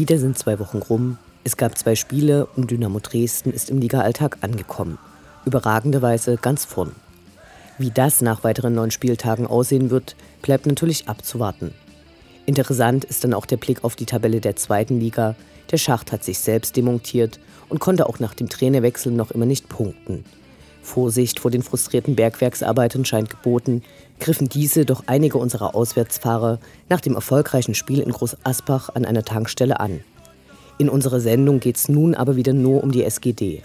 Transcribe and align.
Wieder 0.00 0.16
sind 0.16 0.38
zwei 0.38 0.58
Wochen 0.58 0.78
rum. 0.78 1.18
Es 1.44 1.58
gab 1.58 1.76
zwei 1.76 1.94
Spiele 1.94 2.46
und 2.56 2.70
Dynamo 2.70 3.00
Dresden 3.00 3.52
ist 3.52 3.68
im 3.68 3.82
Liga-Alltag 3.82 4.38
angekommen. 4.40 4.96
Überragenderweise 5.44 6.38
ganz 6.38 6.64
vorn. 6.64 6.92
Wie 7.76 7.90
das 7.90 8.22
nach 8.22 8.42
weiteren 8.42 8.74
neun 8.74 8.90
Spieltagen 8.90 9.46
aussehen 9.46 9.90
wird, 9.90 10.16
bleibt 10.40 10.64
natürlich 10.64 11.06
abzuwarten. 11.10 11.74
Interessant 12.46 13.04
ist 13.04 13.24
dann 13.24 13.34
auch 13.34 13.44
der 13.44 13.58
Blick 13.58 13.84
auf 13.84 13.94
die 13.94 14.06
Tabelle 14.06 14.40
der 14.40 14.56
zweiten 14.56 14.98
Liga. 15.00 15.34
Der 15.70 15.76
Schacht 15.76 16.12
hat 16.12 16.24
sich 16.24 16.38
selbst 16.38 16.78
demontiert 16.78 17.38
und 17.68 17.80
konnte 17.80 18.06
auch 18.06 18.20
nach 18.20 18.32
dem 18.32 18.48
Trainerwechsel 18.48 19.12
noch 19.12 19.30
immer 19.30 19.44
nicht 19.44 19.68
punkten. 19.68 20.24
Vorsicht 20.82 21.40
vor 21.40 21.50
den 21.50 21.62
frustrierten 21.62 22.16
Bergwerksarbeitern 22.16 23.04
scheint 23.04 23.30
geboten, 23.30 23.82
griffen 24.18 24.48
diese 24.48 24.84
doch 24.84 25.04
einige 25.06 25.38
unserer 25.38 25.74
Auswärtsfahrer 25.74 26.58
nach 26.88 27.00
dem 27.00 27.14
erfolgreichen 27.14 27.74
Spiel 27.74 28.00
in 28.00 28.12
Groß 28.12 28.38
Asbach 28.44 28.90
an 28.94 29.04
einer 29.04 29.24
Tankstelle 29.24 29.80
an. 29.80 30.00
In 30.78 30.88
unserer 30.88 31.20
Sendung 31.20 31.60
geht 31.60 31.76
es 31.76 31.88
nun 31.88 32.14
aber 32.14 32.36
wieder 32.36 32.52
nur 32.52 32.82
um 32.82 32.92
die 32.92 33.04
SGD. 33.04 33.62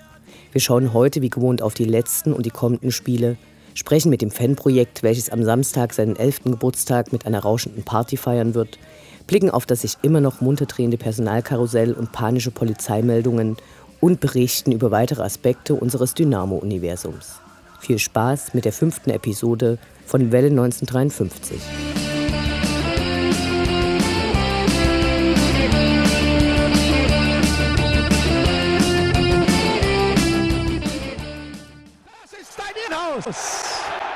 Wir 0.52 0.62
schauen 0.62 0.94
heute 0.94 1.22
wie 1.22 1.30
gewohnt 1.30 1.62
auf 1.62 1.74
die 1.74 1.86
letzten 1.86 2.34
und 2.34 2.46
die 2.46 2.52
kommenden 2.52 2.92
Spiele 2.92 3.38
sprechen 3.74 4.10
mit 4.10 4.22
dem 4.22 4.32
Fanprojekt, 4.32 5.04
welches 5.04 5.30
am 5.30 5.44
Samstag 5.44 5.94
seinen 5.94 6.16
11. 6.16 6.44
Geburtstag 6.46 7.12
mit 7.12 7.26
einer 7.26 7.40
rauschenden 7.40 7.84
Party 7.84 8.18
feiern 8.18 8.54
wird, 8.54 8.80
blicken 9.28 9.50
auf 9.50 9.66
das 9.66 9.82
sich 9.82 9.98
immer 10.02 10.22
noch 10.22 10.42
munter 10.42 10.66
drehende 10.66 10.98
Personalkarussell 10.98 11.94
und 11.94 12.12
panische 12.12 12.52
Polizeimeldungen 12.52 13.58
und 14.06 14.20
berichten 14.20 14.72
über 14.72 14.92
weitere 14.92 15.24
Aspekte 15.24 15.74
unseres 15.74 16.14
Dynamo-Universums. 16.14 17.42
Viel 17.80 17.98
Spaß 17.98 18.54
mit 18.54 18.64
der 18.64 18.72
fünften 18.72 19.10
Episode 19.10 19.80
von 20.06 20.32
Welle 20.32 20.50
1953. 20.50 21.60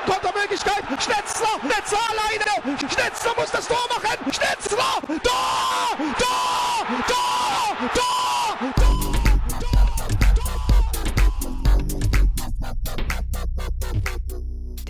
Kontermöglichkeit. 0.06 0.84
Schnetzler, 1.02 1.48
Schnetzler 1.62 1.98
alleine. 2.10 2.78
Schnetzler 2.78 3.32
muss 3.36 3.50
das 3.50 3.66
Tor 3.66 3.88
machen. 3.88 4.32
Schnetzler, 4.32 5.00
Tor, 5.08 5.18
Tor, 5.18 5.96
Tor, 6.16 6.69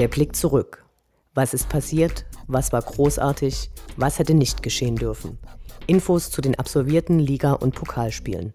Der 0.00 0.08
Blick 0.08 0.34
zurück. 0.34 0.86
Was 1.34 1.52
ist 1.52 1.68
passiert? 1.68 2.24
Was 2.46 2.72
war 2.72 2.80
großartig? 2.80 3.70
Was 3.98 4.18
hätte 4.18 4.32
nicht 4.32 4.62
geschehen 4.62 4.96
dürfen? 4.96 5.38
Infos 5.86 6.30
zu 6.30 6.40
den 6.40 6.58
absolvierten 6.58 7.18
Liga- 7.18 7.52
und 7.52 7.74
Pokalspielen. 7.74 8.54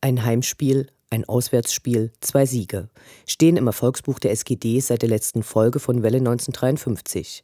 Ein 0.00 0.24
Heimspiel, 0.24 0.86
ein 1.10 1.24
Auswärtsspiel, 1.24 2.12
zwei 2.20 2.46
Siege 2.46 2.90
stehen 3.26 3.56
im 3.56 3.66
Erfolgsbuch 3.66 4.20
der 4.20 4.30
SGD 4.30 4.78
seit 4.78 5.02
der 5.02 5.08
letzten 5.08 5.42
Folge 5.42 5.80
von 5.80 6.04
Welle 6.04 6.18
1953. 6.18 7.42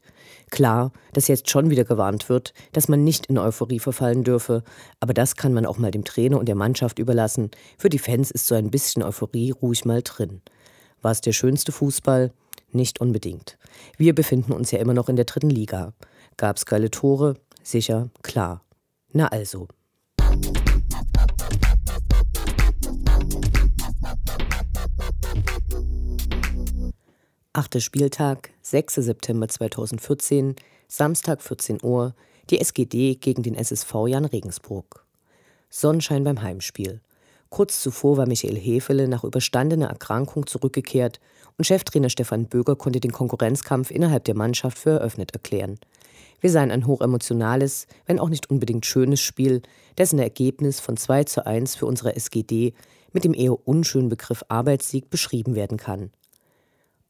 Klar, 0.50 0.92
dass 1.12 1.28
jetzt 1.28 1.50
schon 1.50 1.70
wieder 1.70 1.84
gewarnt 1.84 2.28
wird, 2.28 2.52
dass 2.72 2.88
man 2.88 3.04
nicht 3.04 3.26
in 3.26 3.38
Euphorie 3.38 3.78
verfallen 3.78 4.24
dürfe, 4.24 4.62
aber 5.00 5.14
das 5.14 5.36
kann 5.36 5.52
man 5.52 5.66
auch 5.66 5.78
mal 5.78 5.90
dem 5.90 6.04
Trainer 6.04 6.38
und 6.38 6.46
der 6.46 6.54
Mannschaft 6.54 6.98
überlassen. 6.98 7.50
Für 7.76 7.88
die 7.88 7.98
Fans 7.98 8.30
ist 8.30 8.46
so 8.46 8.54
ein 8.54 8.70
bisschen 8.70 9.02
Euphorie 9.02 9.50
ruhig 9.50 9.84
mal 9.84 10.02
drin. 10.02 10.40
War 11.02 11.12
es 11.12 11.20
der 11.20 11.32
schönste 11.32 11.72
Fußball? 11.72 12.32
Nicht 12.70 13.00
unbedingt. 13.00 13.58
Wir 13.96 14.14
befinden 14.14 14.52
uns 14.52 14.70
ja 14.70 14.78
immer 14.78 14.94
noch 14.94 15.08
in 15.08 15.16
der 15.16 15.24
dritten 15.24 15.50
Liga. 15.50 15.94
Gab's 16.36 16.66
geile 16.66 16.90
Tore? 16.90 17.36
Sicher, 17.62 18.10
klar. 18.22 18.62
Na 19.12 19.28
also. 19.28 19.68
Achter 27.52 27.80
Spieltag, 27.80 28.50
6. 28.70 28.96
September 28.96 29.48
2014, 29.48 30.54
Samstag 30.88 31.40
14 31.40 31.78
Uhr, 31.82 32.14
die 32.50 32.60
SGD 32.60 33.14
gegen 33.14 33.42
den 33.42 33.54
SSV 33.54 33.94
Jan 34.08 34.26
Regensburg. 34.26 35.06
Sonnenschein 35.70 36.22
beim 36.22 36.42
Heimspiel. 36.42 37.00
Kurz 37.48 37.80
zuvor 37.80 38.18
war 38.18 38.26
Michael 38.26 38.58
Hefele 38.58 39.08
nach 39.08 39.24
überstandener 39.24 39.86
Erkrankung 39.88 40.46
zurückgekehrt 40.46 41.18
und 41.56 41.64
Cheftrainer 41.64 42.10
Stefan 42.10 42.44
Böger 42.44 42.76
konnte 42.76 43.00
den 43.00 43.12
Konkurrenzkampf 43.12 43.90
innerhalb 43.90 44.24
der 44.24 44.36
Mannschaft 44.36 44.76
für 44.76 44.90
eröffnet 44.90 45.30
erklären. 45.30 45.78
Wir 46.42 46.50
seien 46.50 46.70
ein 46.70 46.86
hochemotionales, 46.86 47.86
wenn 48.04 48.18
auch 48.18 48.28
nicht 48.28 48.50
unbedingt 48.50 48.84
schönes 48.84 49.22
Spiel, 49.22 49.62
dessen 49.96 50.18
Ergebnis 50.18 50.78
von 50.78 50.98
2 50.98 51.24
zu 51.24 51.46
1 51.46 51.74
für 51.74 51.86
unsere 51.86 52.14
SGD 52.14 52.74
mit 53.14 53.24
dem 53.24 53.32
eher 53.32 53.66
unschönen 53.66 54.10
Begriff 54.10 54.44
Arbeitssieg 54.48 55.08
beschrieben 55.08 55.54
werden 55.54 55.78
kann. 55.78 56.10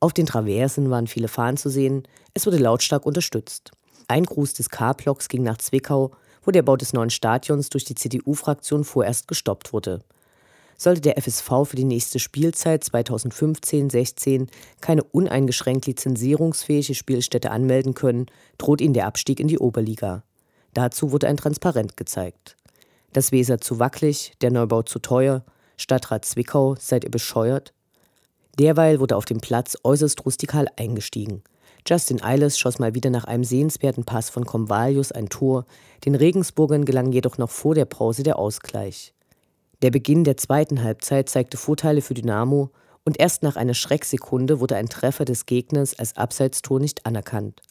Auf 0.00 0.12
den 0.12 0.26
Traversen 0.26 0.90
waren 0.90 1.08
viele 1.08 1.28
Fahnen 1.28 1.56
zu 1.56 1.70
sehen, 1.70 2.06
es 2.32 2.46
wurde 2.46 2.58
lautstark 2.58 3.04
unterstützt. 3.04 3.72
Ein 4.06 4.24
Gruß 4.24 4.54
des 4.54 4.70
K-Blocks 4.70 5.28
ging 5.28 5.42
nach 5.42 5.58
Zwickau, 5.58 6.12
wo 6.42 6.52
der 6.52 6.62
Bau 6.62 6.76
des 6.76 6.92
neuen 6.92 7.10
Stadions 7.10 7.68
durch 7.68 7.84
die 7.84 7.96
CDU-Fraktion 7.96 8.84
vorerst 8.84 9.26
gestoppt 9.26 9.72
wurde. 9.72 10.00
Sollte 10.76 11.00
der 11.00 11.20
FSV 11.20 11.64
für 11.64 11.74
die 11.74 11.84
nächste 11.84 12.20
Spielzeit 12.20 12.84
2015-16 12.84 14.48
keine 14.80 15.02
uneingeschränkt 15.02 15.86
lizenzierungsfähige 15.86 16.94
Spielstätte 16.94 17.50
anmelden 17.50 17.94
können, 17.94 18.26
droht 18.56 18.80
ihnen 18.80 18.94
der 18.94 19.08
Abstieg 19.08 19.40
in 19.40 19.48
die 19.48 19.58
Oberliga. 19.58 20.22
Dazu 20.74 21.10
wurde 21.10 21.26
ein 21.26 21.36
Transparent 21.36 21.96
gezeigt. 21.96 22.56
Das 23.12 23.32
Weser 23.32 23.60
zu 23.60 23.80
wackelig, 23.80 24.34
der 24.40 24.52
Neubau 24.52 24.82
zu 24.82 25.00
teuer, 25.00 25.44
Stadtrat 25.76 26.24
Zwickau, 26.24 26.76
seid 26.78 27.02
ihr 27.02 27.10
bescheuert? 27.10 27.74
Derweil 28.58 28.98
wurde 28.98 29.16
auf 29.16 29.24
dem 29.24 29.38
Platz 29.38 29.76
äußerst 29.84 30.24
rustikal 30.26 30.66
eingestiegen. 30.76 31.42
Justin 31.86 32.22
Eiles 32.22 32.58
schoss 32.58 32.78
mal 32.78 32.94
wieder 32.94 33.08
nach 33.08 33.24
einem 33.24 33.44
sehenswerten 33.44 34.04
Pass 34.04 34.30
von 34.30 34.44
Comvalius 34.44 35.12
ein 35.12 35.28
Tor, 35.28 35.64
den 36.04 36.16
Regensburgern 36.16 36.84
gelang 36.84 37.12
jedoch 37.12 37.38
noch 37.38 37.50
vor 37.50 37.74
der 37.74 37.84
Pause 37.84 38.24
der 38.24 38.38
Ausgleich. 38.38 39.14
Der 39.80 39.92
Beginn 39.92 40.24
der 40.24 40.36
zweiten 40.36 40.82
Halbzeit 40.82 41.28
zeigte 41.28 41.56
Vorteile 41.56 42.02
für 42.02 42.14
Dynamo 42.14 42.70
und 43.04 43.20
erst 43.20 43.44
nach 43.44 43.54
einer 43.54 43.74
Schrecksekunde 43.74 44.58
wurde 44.58 44.74
ein 44.74 44.88
Treffer 44.88 45.24
des 45.24 45.46
Gegners 45.46 45.96
als 45.96 46.16
Abseitstor 46.16 46.80
nicht 46.80 47.06
anerkannt. 47.06 47.62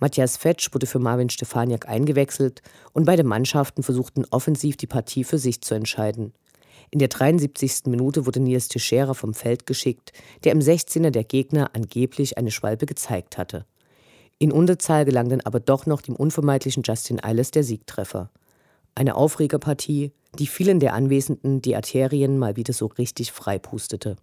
Matthias 0.00 0.36
Fetsch 0.36 0.74
wurde 0.74 0.86
für 0.86 0.98
Marvin 0.98 1.30
Stefaniak 1.30 1.88
eingewechselt 1.88 2.60
und 2.92 3.04
beide 3.04 3.22
Mannschaften 3.22 3.84
versuchten 3.84 4.24
offensiv 4.30 4.76
die 4.76 4.88
Partie 4.88 5.22
für 5.22 5.38
sich 5.38 5.62
zu 5.62 5.74
entscheiden. 5.74 6.34
In 6.94 7.00
der 7.00 7.08
73. 7.08 7.86
Minute 7.86 8.24
wurde 8.24 8.38
Nils 8.38 8.68
Teixeira 8.68 9.14
vom 9.14 9.34
Feld 9.34 9.66
geschickt, 9.66 10.12
der 10.44 10.52
im 10.52 10.60
16er 10.60 11.10
der 11.10 11.24
Gegner 11.24 11.70
angeblich 11.74 12.38
eine 12.38 12.52
Schwalbe 12.52 12.86
gezeigt 12.86 13.36
hatte. 13.36 13.66
In 14.38 14.52
Unterzahl 14.52 15.04
gelang 15.04 15.28
dann 15.28 15.40
aber 15.40 15.58
doch 15.58 15.86
noch 15.86 16.02
dem 16.02 16.14
unvermeidlichen 16.14 16.84
Justin 16.84 17.18
Eiles 17.20 17.50
der 17.50 17.64
Siegtreffer. 17.64 18.30
Eine 18.94 19.16
Aufregerpartie, 19.16 20.12
die 20.38 20.46
vielen 20.46 20.78
der 20.78 20.94
Anwesenden 20.94 21.60
die 21.60 21.74
Arterien 21.74 22.38
mal 22.38 22.54
wieder 22.54 22.72
so 22.72 22.86
richtig 22.86 23.32
freipustete. 23.32 24.14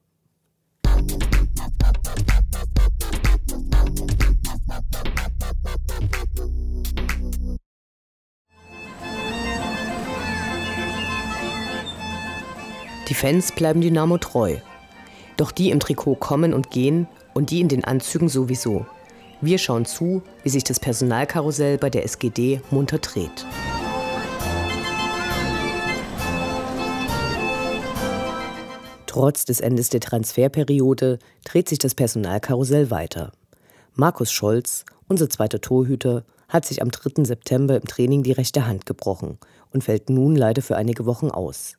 Die 13.11 13.15
Fans 13.15 13.51
bleiben 13.51 13.81
Dynamo 13.81 14.17
treu. 14.19 14.55
Doch 15.35 15.51
die 15.51 15.69
im 15.69 15.81
Trikot 15.81 16.15
kommen 16.15 16.53
und 16.53 16.71
gehen 16.71 17.09
und 17.33 17.51
die 17.51 17.59
in 17.59 17.67
den 17.67 17.83
Anzügen 17.83 18.29
sowieso. 18.29 18.85
Wir 19.41 19.57
schauen 19.57 19.83
zu, 19.83 20.21
wie 20.43 20.49
sich 20.49 20.63
das 20.63 20.79
Personalkarussell 20.79 21.77
bei 21.77 21.89
der 21.89 22.05
SGD 22.05 22.61
munter 22.71 22.99
dreht. 22.99 23.45
Trotz 29.07 29.43
des 29.43 29.59
Endes 29.59 29.89
der 29.89 29.99
Transferperiode 29.99 31.19
dreht 31.43 31.67
sich 31.67 31.79
das 31.79 31.95
Personalkarussell 31.95 32.91
weiter. 32.91 33.33
Markus 33.93 34.31
Scholz, 34.31 34.85
unser 35.09 35.29
zweiter 35.29 35.59
Torhüter, 35.59 36.23
hat 36.47 36.65
sich 36.65 36.81
am 36.81 36.91
3. 36.91 37.25
September 37.25 37.75
im 37.75 37.83
Training 37.83 38.23
die 38.23 38.31
rechte 38.31 38.67
Hand 38.67 38.85
gebrochen 38.85 39.37
und 39.73 39.83
fällt 39.83 40.09
nun 40.09 40.37
leider 40.37 40.61
für 40.61 40.77
einige 40.77 41.05
Wochen 41.05 41.29
aus 41.29 41.75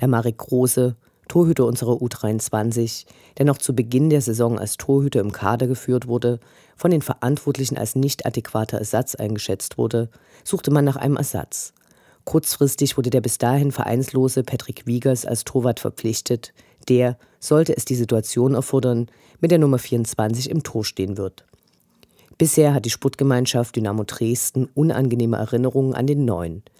der 0.00 0.08
Marek 0.08 0.38
Große, 0.38 0.96
Torhüter 1.28 1.66
unserer 1.66 1.94
U23, 1.94 3.06
der 3.38 3.46
noch 3.46 3.58
zu 3.58 3.74
Beginn 3.74 4.10
der 4.10 4.20
Saison 4.20 4.58
als 4.58 4.76
Torhüter 4.76 5.20
im 5.20 5.32
Kader 5.32 5.66
geführt 5.66 6.06
wurde, 6.06 6.38
von 6.76 6.90
den 6.90 7.02
Verantwortlichen 7.02 7.76
als 7.76 7.96
nicht 7.96 8.26
adäquater 8.26 8.78
Ersatz 8.78 9.14
eingeschätzt 9.14 9.78
wurde, 9.78 10.08
suchte 10.44 10.70
man 10.70 10.84
nach 10.84 10.96
einem 10.96 11.16
Ersatz. 11.16 11.72
Kurzfristig 12.24 12.96
wurde 12.96 13.10
der 13.10 13.20
bis 13.20 13.38
dahin 13.38 13.72
vereinslose 13.72 14.42
Patrick 14.42 14.86
Wiegers 14.86 15.24
als 15.26 15.44
Torwart 15.44 15.80
verpflichtet, 15.80 16.52
der, 16.88 17.18
sollte 17.40 17.76
es 17.76 17.84
die 17.84 17.94
Situation 17.94 18.54
erfordern, 18.54 19.08
mit 19.40 19.50
der 19.50 19.58
Nummer 19.58 19.78
24 19.78 20.50
im 20.50 20.62
Tor 20.62 20.84
stehen 20.84 21.16
wird. 21.16 21.44
Bisher 22.38 22.74
hat 22.74 22.84
die 22.84 22.90
Sportgemeinschaft 22.90 23.74
Dynamo 23.76 24.04
Dresden 24.04 24.68
unangenehme 24.74 25.38
Erinnerungen 25.38 25.94
an 25.94 26.06
den 26.06 26.24
Neuen– 26.24 26.62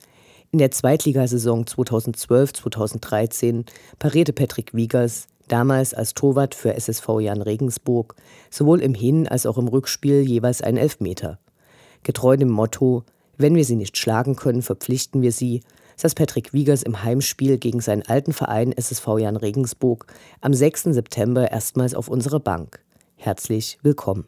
in 0.56 0.60
der 0.60 0.70
Zweitligasaison 0.70 1.66
2012-2013 1.66 3.66
parierte 3.98 4.32
Patrick 4.32 4.72
Wiegers, 4.72 5.26
damals 5.48 5.92
als 5.92 6.14
Torwart 6.14 6.54
für 6.54 6.72
SSV 6.72 7.20
Jan 7.20 7.42
Regensburg, 7.42 8.14
sowohl 8.48 8.80
im 8.80 8.94
Hin- 8.94 9.28
als 9.28 9.44
auch 9.44 9.58
im 9.58 9.68
Rückspiel 9.68 10.22
jeweils 10.22 10.62
einen 10.62 10.78
Elfmeter. 10.78 11.38
Getreu 12.04 12.38
dem 12.38 12.48
Motto, 12.48 13.04
wenn 13.36 13.54
wir 13.54 13.66
sie 13.66 13.76
nicht 13.76 13.98
schlagen 13.98 14.34
können, 14.34 14.62
verpflichten 14.62 15.20
wir 15.20 15.32
sie, 15.32 15.60
saß 15.96 16.14
Patrick 16.14 16.54
Wiegers 16.54 16.82
im 16.82 17.04
Heimspiel 17.04 17.58
gegen 17.58 17.82
seinen 17.82 18.06
alten 18.06 18.32
Verein 18.32 18.72
SSV 18.72 19.18
Jan 19.18 19.36
Regensburg 19.36 20.06
am 20.40 20.54
6. 20.54 20.84
September 20.84 21.52
erstmals 21.52 21.94
auf 21.94 22.08
unserer 22.08 22.40
Bank. 22.40 22.80
Herzlich 23.16 23.78
willkommen. 23.82 24.26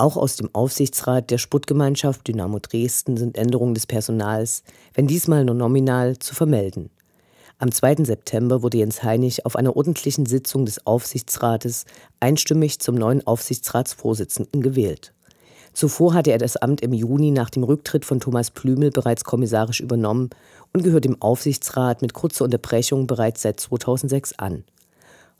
Auch 0.00 0.16
aus 0.16 0.36
dem 0.36 0.48
Aufsichtsrat 0.54 1.30
der 1.30 1.36
Sportgemeinschaft 1.36 2.26
Dynamo 2.26 2.58
Dresden 2.58 3.18
sind 3.18 3.36
Änderungen 3.36 3.74
des 3.74 3.86
Personals, 3.86 4.62
wenn 4.94 5.06
diesmal 5.06 5.44
nur 5.44 5.54
nominal, 5.54 6.18
zu 6.18 6.34
vermelden. 6.34 6.88
Am 7.58 7.70
2. 7.70 8.04
September 8.04 8.62
wurde 8.62 8.78
Jens 8.78 9.02
Heinig 9.02 9.44
auf 9.44 9.56
einer 9.56 9.76
ordentlichen 9.76 10.24
Sitzung 10.24 10.64
des 10.64 10.86
Aufsichtsrates 10.86 11.84
einstimmig 12.18 12.78
zum 12.78 12.94
neuen 12.94 13.26
Aufsichtsratsvorsitzenden 13.26 14.62
gewählt. 14.62 15.12
Zuvor 15.74 16.14
hatte 16.14 16.32
er 16.32 16.38
das 16.38 16.56
Amt 16.56 16.80
im 16.80 16.94
Juni 16.94 17.30
nach 17.30 17.50
dem 17.50 17.62
Rücktritt 17.62 18.06
von 18.06 18.20
Thomas 18.20 18.50
Plümel 18.50 18.90
bereits 18.92 19.24
kommissarisch 19.24 19.80
übernommen 19.80 20.30
und 20.72 20.82
gehört 20.82 21.04
dem 21.04 21.20
Aufsichtsrat 21.20 22.00
mit 22.00 22.14
kurzer 22.14 22.46
Unterbrechung 22.46 23.06
bereits 23.06 23.42
seit 23.42 23.60
2006 23.60 24.38
an. 24.38 24.64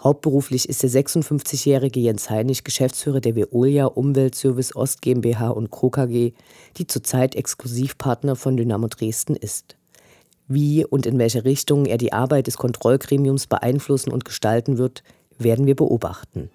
Hauptberuflich 0.02 0.66
ist 0.66 0.82
der 0.82 0.88
56-jährige 0.88 2.00
Jens 2.00 2.30
Heinig 2.30 2.64
Geschäftsführer 2.64 3.20
der 3.20 3.36
Veolia 3.36 3.84
Umweltservice 3.84 4.74
Ost 4.74 5.02
GmbH 5.02 5.50
und 5.50 5.70
Co. 5.70 5.90
KG, 5.90 6.32
die 6.78 6.86
zurzeit 6.86 7.34
Exklusivpartner 7.34 8.34
von 8.34 8.56
Dynamo 8.56 8.88
Dresden 8.88 9.36
ist. 9.36 9.76
Wie 10.48 10.86
und 10.86 11.04
in 11.04 11.18
welche 11.18 11.44
Richtung 11.44 11.84
er 11.84 11.98
die 11.98 12.14
Arbeit 12.14 12.46
des 12.46 12.56
Kontrollgremiums 12.56 13.46
beeinflussen 13.46 14.10
und 14.10 14.24
gestalten 14.24 14.78
wird, 14.78 15.02
werden 15.38 15.66
wir 15.66 15.76
beobachten. 15.76 16.50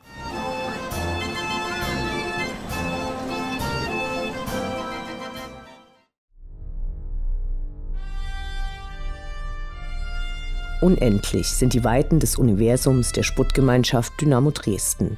Unendlich 10.82 11.48
sind 11.48 11.74
die 11.74 11.86
Weiten 11.86 12.20
des 12.20 12.36
Universums 12.36 13.14
der 13.14 13.24
Sputtgemeinschaft 13.24 14.20
Dynamo 14.20 14.52
Dresden. 14.52 15.18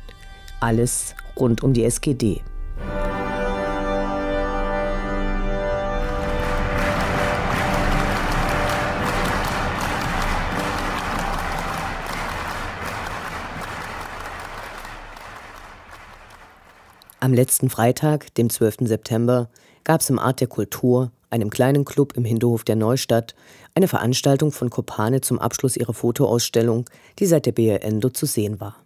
Alles 0.60 1.16
rund 1.36 1.64
um 1.64 1.74
die 1.74 1.84
SGD. 1.84 2.42
Am 17.20 17.34
letzten 17.34 17.72
Freitag, 17.72 18.34
dem 18.36 18.52
12. 18.52 18.78
September, 18.82 19.50
gab 19.84 20.02
es 20.02 20.10
im 20.12 20.20
Art 20.20 20.40
der 20.40 20.48
Kultur 20.48 21.12
einem 21.30 21.50
kleinen 21.50 21.86
Club 21.86 22.14
im 22.16 22.26
Hinterhof 22.26 22.64
der 22.64 22.76
Neustadt, 22.76 23.36
eine 23.76 23.88
Veranstaltung 23.88 24.52
von 24.52 24.70
Kopane 24.70 25.22
zum 25.22 25.40
Abschluss 25.40 25.78
ihrer 25.78 25.94
Fotoausstellung, 25.94 26.86
die 27.20 27.26
seit 27.26 27.46
der 27.46 27.52
BRN 27.52 28.02
zu 28.14 28.26
sehen 28.26 28.60
war. 28.60 28.78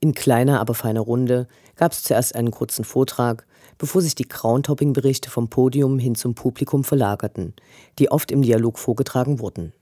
In 0.00 0.14
kleiner, 0.14 0.60
aber 0.60 0.74
feiner 0.74 1.00
Runde 1.00 1.46
gab 1.76 1.92
es 1.92 2.02
zuerst 2.02 2.34
einen 2.34 2.50
kurzen 2.50 2.84
Vortrag, 2.84 3.46
bevor 3.78 4.02
sich 4.02 4.14
die 4.14 4.24
Crowntopping-Berichte 4.24 5.30
vom 5.30 5.48
Podium 5.48 5.98
hin 5.98 6.14
zum 6.14 6.34
Publikum 6.34 6.84
verlagerten, 6.84 7.54
die 7.98 8.10
oft 8.10 8.30
im 8.30 8.42
Dialog 8.42 8.78
vorgetragen 8.78 9.38
wurden. 9.38 9.72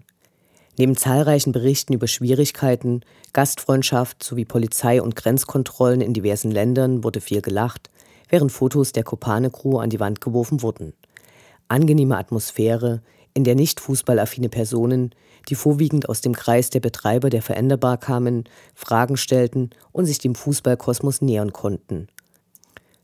Neben 0.78 0.96
zahlreichen 0.96 1.52
Berichten 1.52 1.94
über 1.94 2.06
Schwierigkeiten, 2.06 3.00
Gastfreundschaft 3.32 4.22
sowie 4.22 4.44
Polizei- 4.44 5.02
und 5.02 5.16
Grenzkontrollen 5.16 6.00
in 6.00 6.14
diversen 6.14 6.50
Ländern 6.50 7.02
wurde 7.02 7.20
viel 7.20 7.42
gelacht, 7.42 7.90
während 8.28 8.52
Fotos 8.52 8.92
der 8.92 9.04
Kopane-Crew 9.04 9.78
an 9.78 9.90
die 9.90 10.00
Wand 10.00 10.20
geworfen 10.20 10.62
wurden 10.62 10.92
angenehme 11.70 12.16
Atmosphäre, 12.16 13.02
in 13.32 13.44
der 13.44 13.54
nicht 13.54 13.80
fußballaffine 13.80 14.48
Personen, 14.48 15.14
die 15.48 15.54
vorwiegend 15.54 16.08
aus 16.08 16.20
dem 16.20 16.34
Kreis 16.34 16.70
der 16.70 16.80
Betreiber 16.80 17.30
der 17.30 17.42
Veränderbar 17.42 17.96
kamen, 17.96 18.44
Fragen 18.74 19.16
stellten 19.16 19.70
und 19.92 20.06
sich 20.06 20.18
dem 20.18 20.34
Fußballkosmos 20.34 21.22
nähern 21.22 21.52
konnten. 21.52 22.08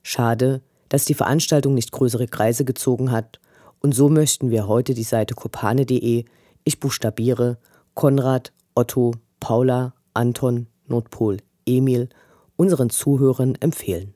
Schade, 0.03 0.63
dass 0.89 1.05
die 1.05 1.15
Veranstaltung 1.15 1.75
nicht 1.75 1.93
größere 1.93 2.27
Kreise 2.27 2.65
gezogen 2.65 3.11
hat, 3.11 3.41
und 3.81 3.95
so 3.95 4.09
möchten 4.09 4.51
wir 4.51 4.67
heute 4.67 4.95
die 4.95 5.05
Seite 5.05 5.35
kopane.de, 5.35 6.25
ich 6.65 6.81
buchstabiere, 6.81 7.59
Konrad, 7.95 8.53
Otto, 8.75 9.13
Paula, 9.39 9.95
Anton, 10.13 10.67
Nordpol, 10.89 11.37
Emil, 11.67 12.09
unseren 12.57 12.91
Zuhörern 12.91 13.55
empfehlen. 13.61 14.16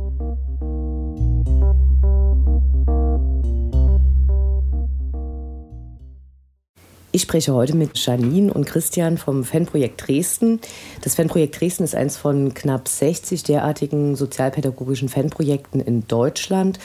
Ich 7.13 7.23
spreche 7.23 7.53
heute 7.53 7.75
mit 7.75 7.97
Janine 7.97 8.53
und 8.53 8.65
Christian 8.65 9.17
vom 9.17 9.43
Fanprojekt 9.43 10.07
Dresden. 10.07 10.61
Das 11.01 11.15
Fanprojekt 11.15 11.59
Dresden 11.59 11.83
ist 11.83 11.93
eines 11.93 12.15
von 12.15 12.53
knapp 12.53 12.87
60 12.87 13.43
derartigen 13.43 14.15
sozialpädagogischen 14.15 15.09
Fanprojekten 15.09 15.81
in 15.81 16.07
Deutschland 16.07 16.79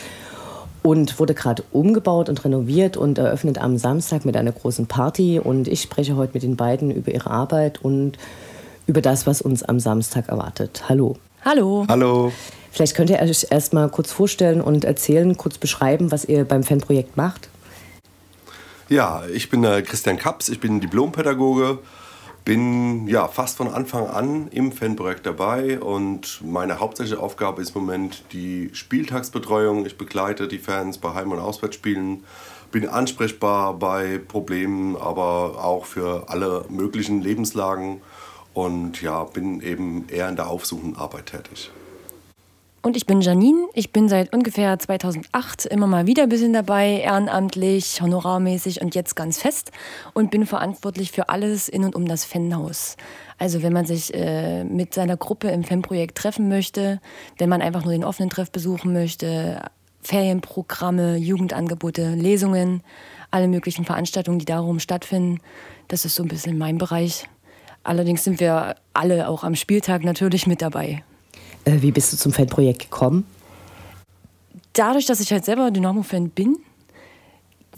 und 0.83 1.21
wurde 1.21 1.35
gerade 1.35 1.63
umgebaut 1.71 2.29
und 2.29 2.45
renoviert 2.45 2.97
und 2.97 3.19
eröffnet 3.19 3.59
am 3.59 3.79
Samstag 3.79 4.25
mit 4.25 4.37
einer 4.37 4.51
großen 4.51 4.87
Party. 4.87 5.39
Und 5.39 5.69
ich 5.69 5.83
spreche 5.83 6.17
heute 6.17 6.33
mit 6.35 6.43
den 6.43 6.57
beiden 6.57 6.91
über 6.91 7.13
ihre 7.13 7.31
Arbeit 7.31 7.85
und 7.85 8.19
über 8.89 9.03
das, 9.03 9.29
was 9.29 9.41
uns 9.41 9.63
am 9.63 9.79
Samstag 9.79 10.29
erwartet. 10.29 10.85
Hallo. 10.89 11.17
Hallo. 11.45 11.85
Hallo. 11.89 12.33
Vielleicht 12.73 12.97
könnt 12.97 13.11
ihr 13.11 13.21
euch 13.21 13.47
erst 13.51 13.73
mal 13.73 13.89
kurz 13.91 14.11
vorstellen 14.11 14.61
und 14.61 14.85
erzählen, 14.85 15.37
kurz 15.37 15.57
beschreiben, 15.57 16.11
was 16.11 16.25
ihr 16.25 16.45
beim 16.45 16.65
Fanprojekt 16.65 17.17
macht. 17.17 17.49
Ja, 18.89 19.25
ich 19.27 19.51
bin 19.51 19.65
äh, 19.65 19.83
Christian 19.83 20.17
Kaps, 20.17 20.49
ich 20.49 20.61
bin 20.61 20.79
Diplompädagoge, 20.79 21.81
bin 22.45 23.09
ja 23.09 23.27
fast 23.27 23.57
von 23.57 23.67
Anfang 23.67 24.07
an 24.07 24.47
im 24.53 24.71
Fanprojekt 24.71 25.27
dabei 25.27 25.81
und 25.81 26.41
meine 26.45 26.79
hauptsächliche 26.79 27.21
Aufgabe 27.21 27.63
ist 27.63 27.75
im 27.75 27.83
Moment 27.83 28.23
die 28.33 28.71
Spieltagsbetreuung. 28.73 29.87
Ich 29.87 29.99
begleite 29.99 30.47
die 30.47 30.61
Fans 30.61 30.99
bei 30.99 31.15
Heim- 31.15 31.33
und 31.33 31.41
Auswärtsspielen, 31.41 32.23
bin 32.71 32.89
ansprechbar 32.89 33.75
bei 33.75 34.19
Problemen, 34.19 34.95
aber 34.95 35.65
auch 35.65 35.85
für 35.85 36.29
alle 36.29 36.65
möglichen 36.69 37.23
Lebenslagen 37.23 38.03
und 38.55 39.03
ja, 39.03 39.25
bin 39.25 39.61
eben 39.63 40.09
eher 40.09 40.29
in 40.29 40.37
der 40.37 40.47
aufsuchenden 40.47 40.97
Arbeit 40.97 41.27
tätig. 41.27 41.73
Und 42.87 42.97
ich 42.97 43.05
bin 43.05 43.21
Janine. 43.21 43.67
Ich 43.75 43.91
bin 43.91 44.09
seit 44.09 44.33
ungefähr 44.33 44.79
2008 44.79 45.67
immer 45.67 45.89
mal 45.89 46.07
wieder 46.07 46.23
ein 46.23 46.29
bisschen 46.29 46.53
dabei, 46.53 47.01
ehrenamtlich, 47.01 48.01
honorarmäßig 48.01 48.81
und 48.81 48.95
jetzt 48.95 49.17
ganz 49.17 49.39
fest 49.39 49.73
und 50.15 50.31
bin 50.31 50.47
verantwortlich 50.47 51.11
für 51.11 51.29
alles 51.29 51.69
in 51.69 51.83
und 51.83 51.97
um 51.97 52.07
das 52.07 52.25
Fanhaus. 52.25 52.97
Also 53.39 53.65
wenn 53.65 53.73
man 53.73 53.87
sich 53.87 54.15
äh, 54.15 54.63
mit 54.63 54.95
seiner 54.95 55.17
Gruppe 55.17 55.49
im 55.49 55.65
Fanprojekt 55.65 56.17
treffen 56.17 56.49
möchte, 56.49 57.01
wenn 57.39 57.49
man 57.49 57.61
einfach 57.61 57.83
nur 57.83 57.93
den 57.93 58.05
offenen 58.05 58.31
Treff 58.31 58.53
besuchen 58.53 58.93
möchte, 58.93 59.63
Ferienprogramme, 60.03 61.17
Jugendangebote, 61.17 62.15
Lesungen, 62.15 62.85
alle 63.33 63.49
möglichen 63.49 63.85
Veranstaltungen, 63.85 64.39
die 64.39 64.45
darum 64.45 64.79
stattfinden, 64.79 65.41
das 65.89 66.05
ist 66.05 66.15
so 66.15 66.23
ein 66.23 66.29
bisschen 66.29 66.57
mein 66.57 66.79
Bereich. 66.79 67.29
Allerdings 67.83 68.23
sind 68.23 68.39
wir 68.39 68.77
alle 68.95 69.27
auch 69.27 69.43
am 69.43 69.57
Spieltag 69.57 70.05
natürlich 70.05 70.47
mit 70.47 70.63
dabei. 70.63 71.03
Äh, 71.67 71.83
wie 71.83 71.93
bist 71.93 72.13
du 72.13 72.17
zum 72.17 72.33
Fanprojekt 72.33 72.81
gekommen? 72.81 73.27
Dadurch, 74.73 75.05
dass 75.05 75.21
ich 75.21 75.31
halt 75.33 75.45
selber 75.45 75.71
Dynamo-Fan 75.71 76.31
bin, 76.31 76.57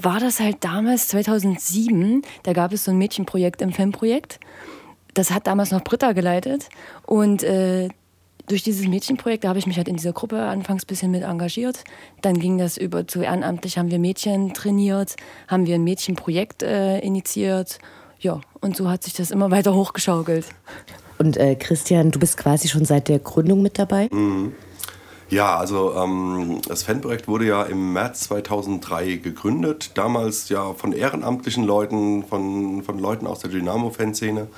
war 0.01 0.21
das 0.21 0.39
halt 0.39 0.63
damals 0.63 1.09
2007. 1.09 2.23
Da 2.45 2.53
gab 2.53 2.73
es 2.73 2.85
so 2.85 2.93
ein 2.93 2.99
Mädchenprojekt 2.99 3.61
im 3.63 3.73
Fanprojekt. 3.73 4.39
Das 5.15 5.33
hat 5.33 5.47
damals 5.49 5.73
noch 5.73 5.83
Britta 5.83 6.13
geleitet. 6.13 6.69
Und 7.05 7.43
äh, 7.43 7.89
durch 8.47 8.63
dieses 8.63 8.87
Mädchenprojekt, 8.87 9.45
da 9.45 9.49
habe 9.49 9.59
ich 9.59 9.67
mich 9.67 9.77
halt 9.77 9.89
in 9.89 9.97
dieser 9.97 10.13
Gruppe 10.13 10.41
anfangs 10.41 10.85
ein 10.85 10.87
bisschen 10.87 11.11
mit 11.11 11.23
engagiert. 11.23 11.85
Dann 12.23 12.39
ging 12.39 12.59
das 12.59 12.77
über 12.77 13.07
zu 13.07 13.21
ehrenamtlich, 13.21 13.79
haben 13.79 13.91
wir 13.91 13.99
Mädchen 13.99 14.55
trainiert, 14.55 15.17
haben 15.49 15.67
wir 15.67 15.75
ein 15.75 15.85
Mädchenprojekt 15.85 16.63
äh, 16.63 17.01
initiiert 17.01 17.79
ja, 18.21 18.41
und 18.61 18.77
so 18.77 18.89
hat 18.89 19.05
sich 19.05 19.13
das 19.15 19.31
immer 19.31 19.51
weiter 19.51 19.75
hochgeschaukelt. 19.75 20.47
Und 21.19 21.37
äh, 21.37 21.55
Christian, 21.57 22.11
du 22.11 22.19
bist 22.19 22.37
quasi 22.37 22.69
schon 22.69 22.85
seit 22.85 23.09
der 23.09 23.19
Gründung 23.19 23.63
mit 23.63 23.79
dabei? 23.79 24.09
Mhm. 24.11 24.53
Ja, 25.31 25.59
also 25.59 25.95
ähm, 25.95 26.61
das 26.67 26.85
Fanprojekt 26.85 27.29
wurde 27.29 27.47
ja 27.47 27.63
im 27.65 27.93
März 27.93 28.21
2003 28.21 29.17
gegründet. 29.17 29.91
Damals 29.95 30.49
ja 30.49 30.73
von 30.73 30.93
ehrenamtlichen 30.93 31.65
Leuten, 31.65 32.25
von, 32.25 32.83
von 32.83 32.99
Leuten 32.99 33.27
aus 33.27 33.41
der 33.41 33.51
Dynamo-Fanszene. 33.51 34.49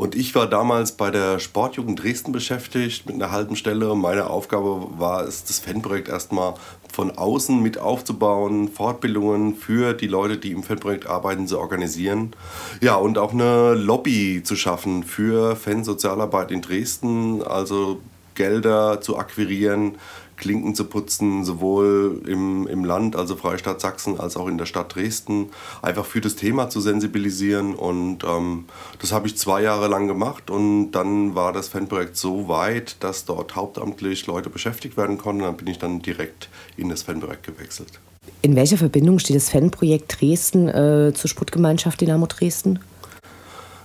Und 0.00 0.14
ich 0.14 0.34
war 0.34 0.46
damals 0.46 0.92
bei 0.92 1.10
der 1.10 1.38
Sportjugend 1.38 2.02
Dresden 2.02 2.32
beschäftigt 2.32 3.04
mit 3.04 3.16
einer 3.16 3.32
halben 3.32 3.54
Stelle. 3.54 3.94
Meine 3.94 4.30
Aufgabe 4.30 4.98
war 4.98 5.24
es, 5.28 5.44
das 5.44 5.58
Fanprojekt 5.58 6.08
erstmal 6.08 6.54
von 6.90 7.10
außen 7.10 7.62
mit 7.62 7.76
aufzubauen, 7.76 8.70
Fortbildungen 8.70 9.56
für 9.56 9.92
die 9.92 10.06
Leute, 10.06 10.38
die 10.38 10.52
im 10.52 10.62
Fanprojekt 10.62 11.06
arbeiten, 11.06 11.46
zu 11.46 11.58
organisieren. 11.58 12.32
Ja, 12.80 12.94
und 12.94 13.18
auch 13.18 13.34
eine 13.34 13.74
Lobby 13.74 14.42
zu 14.42 14.56
schaffen 14.56 15.02
für 15.02 15.54
Fansozialarbeit 15.54 16.50
in 16.50 16.62
Dresden, 16.62 17.42
also 17.42 18.00
Gelder 18.34 19.02
zu 19.02 19.18
akquirieren, 19.18 19.98
Klinken 20.40 20.74
zu 20.74 20.84
putzen, 20.84 21.44
sowohl 21.44 22.22
im, 22.26 22.66
im 22.66 22.84
Land, 22.84 23.14
also 23.14 23.36
Freistaat 23.36 23.80
Sachsen, 23.80 24.18
als 24.18 24.36
auch 24.36 24.48
in 24.48 24.58
der 24.58 24.66
Stadt 24.66 24.94
Dresden, 24.94 25.50
einfach 25.82 26.04
für 26.04 26.20
das 26.20 26.34
Thema 26.34 26.68
zu 26.68 26.80
sensibilisieren. 26.80 27.74
Und 27.74 28.24
ähm, 28.24 28.64
das 28.98 29.12
habe 29.12 29.28
ich 29.28 29.36
zwei 29.36 29.62
Jahre 29.62 29.86
lang 29.86 30.08
gemacht 30.08 30.50
und 30.50 30.90
dann 30.92 31.34
war 31.34 31.52
das 31.52 31.68
Fanprojekt 31.68 32.16
so 32.16 32.48
weit, 32.48 32.96
dass 33.00 33.24
dort 33.24 33.54
hauptamtlich 33.54 34.26
Leute 34.26 34.50
beschäftigt 34.50 34.96
werden 34.96 35.18
konnten. 35.18 35.42
Dann 35.42 35.56
bin 35.56 35.68
ich 35.68 35.78
dann 35.78 36.02
direkt 36.02 36.48
in 36.76 36.88
das 36.88 37.04
Fanprojekt 37.04 37.46
gewechselt. 37.46 38.00
In 38.42 38.56
welcher 38.56 38.78
Verbindung 38.78 39.18
steht 39.18 39.36
das 39.36 39.50
Fanprojekt 39.50 40.20
Dresden 40.20 40.68
äh, 40.68 41.12
zur 41.14 41.28
Sportgemeinschaft 41.28 42.00
Dynamo 42.00 42.26
Dresden? 42.26 42.80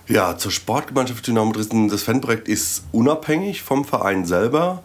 Ja, 0.08 0.38
zur 0.38 0.52
Sportgemeinschaft 0.52 1.26
Dynamo 1.26 1.52
Dresden. 1.52 1.88
Das 1.88 2.04
Fanprojekt 2.04 2.48
ist 2.48 2.84
unabhängig 2.92 3.62
vom 3.62 3.84
Verein 3.84 4.24
selber. 4.24 4.82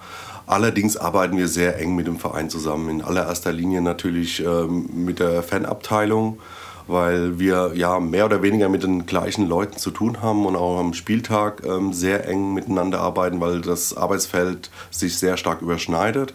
Allerdings 0.51 0.97
arbeiten 0.97 1.37
wir 1.37 1.47
sehr 1.47 1.79
eng 1.79 1.95
mit 1.95 2.07
dem 2.07 2.17
Verein 2.17 2.49
zusammen. 2.49 2.89
In 2.89 3.01
allererster 3.01 3.53
Linie 3.53 3.79
natürlich 3.79 4.43
ähm, 4.43 4.89
mit 4.93 5.19
der 5.19 5.43
Fanabteilung, 5.43 6.39
weil 6.87 7.39
wir 7.39 7.71
ja 7.73 8.01
mehr 8.01 8.25
oder 8.25 8.41
weniger 8.41 8.67
mit 8.67 8.83
den 8.83 9.05
gleichen 9.05 9.47
Leuten 9.47 9.77
zu 9.77 9.91
tun 9.91 10.21
haben 10.21 10.45
und 10.45 10.57
auch 10.57 10.77
am 10.77 10.93
Spieltag 10.93 11.63
ähm, 11.65 11.93
sehr 11.93 12.27
eng 12.27 12.53
miteinander 12.53 12.99
arbeiten, 12.99 13.39
weil 13.39 13.61
das 13.61 13.95
Arbeitsfeld 13.95 14.69
sich 14.89 15.17
sehr 15.17 15.37
stark 15.37 15.61
überschneidet. 15.61 16.33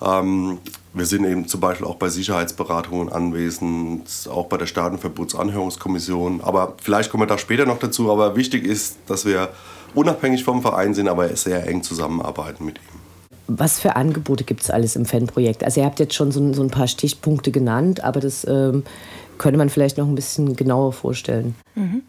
Ähm, 0.00 0.56
wir 0.94 1.04
sind 1.04 1.26
eben 1.26 1.46
zum 1.46 1.60
Beispiel 1.60 1.86
auch 1.86 1.96
bei 1.96 2.08
Sicherheitsberatungen 2.08 3.12
anwesend, 3.12 4.08
auch 4.32 4.46
bei 4.46 4.56
der 4.56 4.64
Staatenverbotsanhörungskommission. 4.64 6.40
Aber 6.40 6.76
vielleicht 6.82 7.10
kommen 7.10 7.24
wir 7.24 7.26
da 7.26 7.36
später 7.36 7.66
noch 7.66 7.78
dazu. 7.78 8.10
Aber 8.10 8.36
wichtig 8.36 8.64
ist, 8.64 8.96
dass 9.06 9.26
wir 9.26 9.50
unabhängig 9.94 10.44
vom 10.44 10.62
Verein 10.62 10.94
sind, 10.94 11.08
aber 11.08 11.28
sehr 11.36 11.66
eng 11.66 11.82
zusammenarbeiten 11.82 12.64
mit 12.64 12.78
ihm. 12.78 12.99
Was 13.58 13.80
für 13.80 13.96
Angebote 13.96 14.44
gibt 14.44 14.62
es 14.62 14.70
alles 14.70 14.96
im 14.96 15.06
Fanprojekt? 15.06 15.64
Also 15.64 15.80
ihr 15.80 15.86
habt 15.86 16.00
jetzt 16.00 16.14
schon 16.14 16.30
so, 16.32 16.52
so 16.52 16.62
ein 16.62 16.70
paar 16.70 16.86
Stichpunkte 16.86 17.50
genannt, 17.50 18.04
aber 18.04 18.20
das 18.20 18.46
ähm, 18.46 18.84
könnte 19.38 19.58
man 19.58 19.68
vielleicht 19.68 19.98
noch 19.98 20.06
ein 20.06 20.14
bisschen 20.14 20.54
genauer 20.56 20.92
vorstellen. 20.92 21.54
Mhm. 21.74 22.02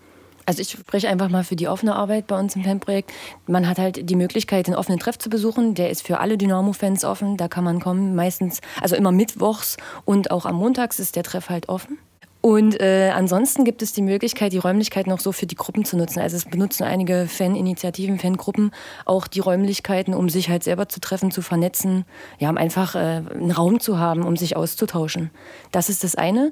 Also 0.46 0.62
ich 0.62 0.72
spreche 0.72 1.08
einfach 1.08 1.30
mal 1.30 1.44
für 1.44 1.56
die 1.56 1.68
offene 1.68 1.96
Arbeit 1.96 2.28
bei 2.28 2.38
uns 2.38 2.56
im 2.56 2.64
Fanprojekt. 2.64 3.12
Man 3.48 3.68
hat 3.68 3.78
halt 3.78 4.10
die 4.10 4.16
Möglichkeit, 4.16 4.68
den 4.68 4.76
offenen 4.76 5.00
Treff 5.00 5.18
zu 5.18 5.30
besuchen. 5.30 5.76
Der 5.76 5.90
ist 5.90 6.06
für 6.06 6.20
alle 6.20 6.38
Dynamo-Fans 6.38 7.06
offen. 7.06 7.38
Da 7.38 7.48
kann 7.48 7.64
man 7.64 7.80
kommen. 7.80 8.16
Meistens, 8.16 8.60
also 8.82 8.96
immer 8.96 9.12
mittwochs 9.12 9.78
und 10.04 10.32
auch 10.32 10.46
am 10.46 10.56
Montags 10.56 11.00
ist 11.00 11.16
der 11.16 11.24
Treff 11.24 11.50
halt 11.50 11.70
offen. 11.70 11.98
Und 12.42 12.82
äh, 12.82 13.12
ansonsten 13.14 13.64
gibt 13.66 13.84
es 13.84 13.94
die 13.94 14.02
Möglichkeit, 14.02 14.52
die 14.52 14.58
Räumlichkeiten 14.58 15.12
auch 15.12 15.20
so 15.20 15.32
für 15.32 15.46
die 15.46 15.56
Gruppen 15.56 15.86
zu 15.86 15.96
nutzen. 15.96 16.20
Also 16.20 16.38
es 16.38 16.46
benutzen 16.46 16.84
einige 16.84 17.28
Faninitiativen, 17.28 18.18
Fangruppen 18.18 18.72
auch 19.06 19.28
die 19.28 19.40
Räumlichkeiten, 19.40 20.16
um 20.16 20.28
sich 20.28 20.50
halt 20.50 20.64
selber 20.64 20.90
zu 20.90 21.00
treffen, 21.00 21.30
zu 21.30 21.44
vernetzen, 21.44 22.04
ja, 22.40 22.50
um 22.50 22.58
einfach 22.58 22.96
äh, 22.96 22.98
einen 22.98 23.52
Raum 23.52 23.80
zu 23.80 24.00
haben, 24.00 24.24
um 24.24 24.38
sich 24.38 24.56
auszutauschen. 24.56 25.30
Das 25.72 25.90
ist 25.90 26.04
das 26.04 26.16
eine. 26.16 26.52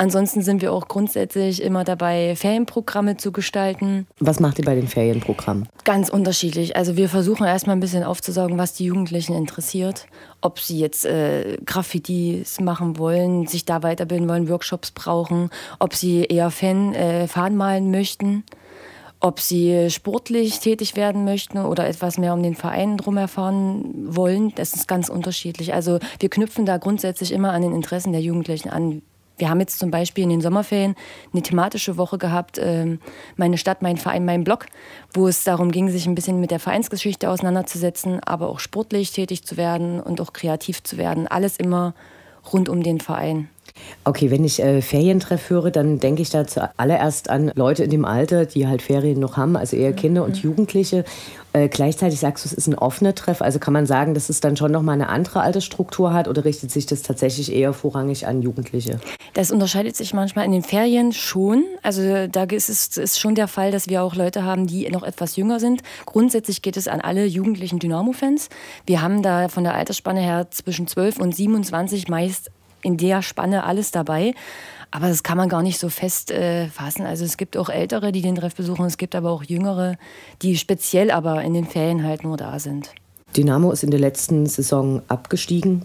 Ansonsten 0.00 0.42
sind 0.42 0.62
wir 0.62 0.72
auch 0.72 0.86
grundsätzlich 0.86 1.60
immer 1.60 1.82
dabei, 1.82 2.36
Ferienprogramme 2.36 3.16
zu 3.16 3.32
gestalten. 3.32 4.06
Was 4.20 4.38
macht 4.38 4.60
ihr 4.60 4.64
bei 4.64 4.76
den 4.76 4.86
Ferienprogrammen? 4.86 5.68
Ganz 5.82 6.08
unterschiedlich. 6.08 6.76
Also 6.76 6.96
wir 6.96 7.08
versuchen 7.08 7.44
erstmal 7.44 7.74
ein 7.74 7.80
bisschen 7.80 8.04
aufzusaugen, 8.04 8.58
was 8.58 8.74
die 8.74 8.84
Jugendlichen 8.84 9.34
interessiert. 9.34 10.06
Ob 10.40 10.60
sie 10.60 10.78
jetzt 10.78 11.04
äh, 11.04 11.58
Graffitis 11.66 12.60
machen 12.60 12.96
wollen, 12.96 13.48
sich 13.48 13.64
da 13.64 13.82
weiterbilden 13.82 14.28
wollen, 14.28 14.48
Workshops 14.48 14.92
brauchen, 14.92 15.50
ob 15.80 15.94
sie 15.94 16.24
eher 16.24 16.52
Fan, 16.52 16.94
äh, 16.94 17.26
Fahnen 17.26 17.56
malen 17.56 17.90
möchten 17.90 18.44
ob 19.20 19.40
sie 19.40 19.90
sportlich 19.90 20.60
tätig 20.60 20.94
werden 20.94 21.24
möchten 21.24 21.58
oder 21.58 21.88
etwas 21.88 22.18
mehr 22.18 22.34
um 22.34 22.42
den 22.42 22.54
Verein 22.54 22.96
drum 22.96 23.16
erfahren 23.16 23.92
wollen, 24.14 24.52
das 24.54 24.74
ist 24.74 24.86
ganz 24.86 25.08
unterschiedlich. 25.08 25.74
Also 25.74 25.98
wir 26.20 26.28
knüpfen 26.28 26.66
da 26.66 26.76
grundsätzlich 26.76 27.32
immer 27.32 27.52
an 27.52 27.62
den 27.62 27.74
Interessen 27.74 28.12
der 28.12 28.20
Jugendlichen 28.20 28.70
an. 28.70 29.02
Wir 29.38 29.48
haben 29.48 29.60
jetzt 29.60 29.78
zum 29.78 29.90
Beispiel 29.90 30.24
in 30.24 30.30
den 30.30 30.40
Sommerferien 30.40 30.96
eine 31.32 31.42
thematische 31.42 31.96
Woche 31.96 32.18
gehabt, 32.18 32.58
äh, 32.58 32.98
meine 33.36 33.56
Stadt, 33.56 33.82
mein 33.82 33.96
Verein, 33.96 34.24
mein 34.24 34.44
Blog, 34.44 34.66
wo 35.12 35.28
es 35.28 35.44
darum 35.44 35.70
ging, 35.70 35.88
sich 35.88 36.06
ein 36.06 36.14
bisschen 36.14 36.40
mit 36.40 36.50
der 36.50 36.58
Vereinsgeschichte 36.58 37.30
auseinanderzusetzen, 37.30 38.20
aber 38.20 38.48
auch 38.48 38.58
sportlich 38.58 39.12
tätig 39.12 39.44
zu 39.44 39.56
werden 39.56 40.00
und 40.00 40.20
auch 40.20 40.32
kreativ 40.32 40.82
zu 40.82 40.96
werden. 40.96 41.28
Alles 41.28 41.56
immer 41.56 41.94
rund 42.52 42.68
um 42.68 42.82
den 42.82 43.00
Verein. 43.00 43.48
Okay, 44.04 44.30
wenn 44.30 44.44
ich 44.44 44.62
äh, 44.62 44.80
Ferientreff 44.80 45.50
höre, 45.50 45.70
dann 45.70 45.98
denke 45.98 46.22
ich 46.22 46.30
da 46.30 46.46
zuallererst 46.46 47.28
an 47.28 47.52
Leute 47.54 47.84
in 47.84 47.90
dem 47.90 48.04
Alter, 48.04 48.46
die 48.46 48.66
halt 48.66 48.82
Ferien 48.82 49.20
noch 49.20 49.36
haben, 49.36 49.56
also 49.56 49.76
eher 49.76 49.92
Kinder 49.92 50.24
und 50.24 50.36
mhm. 50.36 50.50
Jugendliche. 50.50 51.04
Äh, 51.52 51.68
gleichzeitig 51.68 52.20
sagst 52.20 52.44
du, 52.44 52.48
es 52.48 52.52
ist 52.52 52.66
ein 52.66 52.74
offener 52.74 53.14
Treff. 53.14 53.42
Also 53.42 53.58
kann 53.58 53.72
man 53.72 53.86
sagen, 53.86 54.14
dass 54.14 54.28
es 54.28 54.40
dann 54.40 54.56
schon 54.56 54.70
nochmal 54.70 54.94
eine 54.94 55.08
andere 55.08 55.40
Altersstruktur 55.40 56.12
hat 56.12 56.28
oder 56.28 56.44
richtet 56.44 56.70
sich 56.70 56.86
das 56.86 57.02
tatsächlich 57.02 57.52
eher 57.52 57.72
vorrangig 57.72 58.26
an 58.26 58.42
Jugendliche? 58.42 59.00
Das 59.34 59.50
unterscheidet 59.50 59.96
sich 59.96 60.12
manchmal 60.12 60.44
in 60.44 60.52
den 60.52 60.62
Ferien 60.62 61.12
schon. 61.12 61.64
Also 61.82 62.26
da 62.28 62.44
ist 62.44 62.68
es 62.68 62.96
ist 62.96 63.18
schon 63.18 63.34
der 63.34 63.48
Fall, 63.48 63.72
dass 63.72 63.88
wir 63.88 64.02
auch 64.02 64.14
Leute 64.14 64.44
haben, 64.44 64.66
die 64.66 64.88
noch 64.90 65.02
etwas 65.02 65.36
jünger 65.36 65.58
sind. 65.58 65.82
Grundsätzlich 66.04 66.62
geht 66.62 66.76
es 66.76 66.86
an 66.86 67.00
alle 67.00 67.24
jugendlichen 67.24 67.78
Dynamo-Fans. 67.78 68.50
Wir 68.86 69.00
haben 69.00 69.22
da 69.22 69.48
von 69.48 69.64
der 69.64 69.74
Altersspanne 69.74 70.20
her 70.20 70.48
zwischen 70.50 70.86
12 70.86 71.18
und 71.18 71.34
27 71.34 72.08
meist 72.08 72.50
in 72.82 72.96
der 72.96 73.22
Spanne 73.22 73.64
alles 73.64 73.90
dabei. 73.90 74.34
Aber 74.90 75.08
das 75.08 75.22
kann 75.22 75.36
man 75.36 75.48
gar 75.48 75.62
nicht 75.62 75.78
so 75.78 75.90
fest 75.90 76.30
äh, 76.30 76.68
fassen. 76.68 77.04
Also 77.04 77.24
es 77.24 77.36
gibt 77.36 77.56
auch 77.56 77.68
Ältere, 77.68 78.10
die 78.10 78.22
den 78.22 78.36
Treff 78.36 78.54
besuchen, 78.54 78.86
es 78.86 78.96
gibt 78.96 79.14
aber 79.14 79.30
auch 79.30 79.42
Jüngere, 79.42 79.96
die 80.40 80.56
speziell 80.56 81.10
aber 81.10 81.42
in 81.42 81.52
den 81.52 81.66
Ferien 81.66 82.04
halt 82.04 82.24
nur 82.24 82.36
da 82.36 82.58
sind. 82.58 82.90
Dynamo 83.36 83.70
ist 83.70 83.82
in 83.82 83.90
der 83.90 84.00
letzten 84.00 84.46
Saison 84.46 85.02
abgestiegen. 85.08 85.82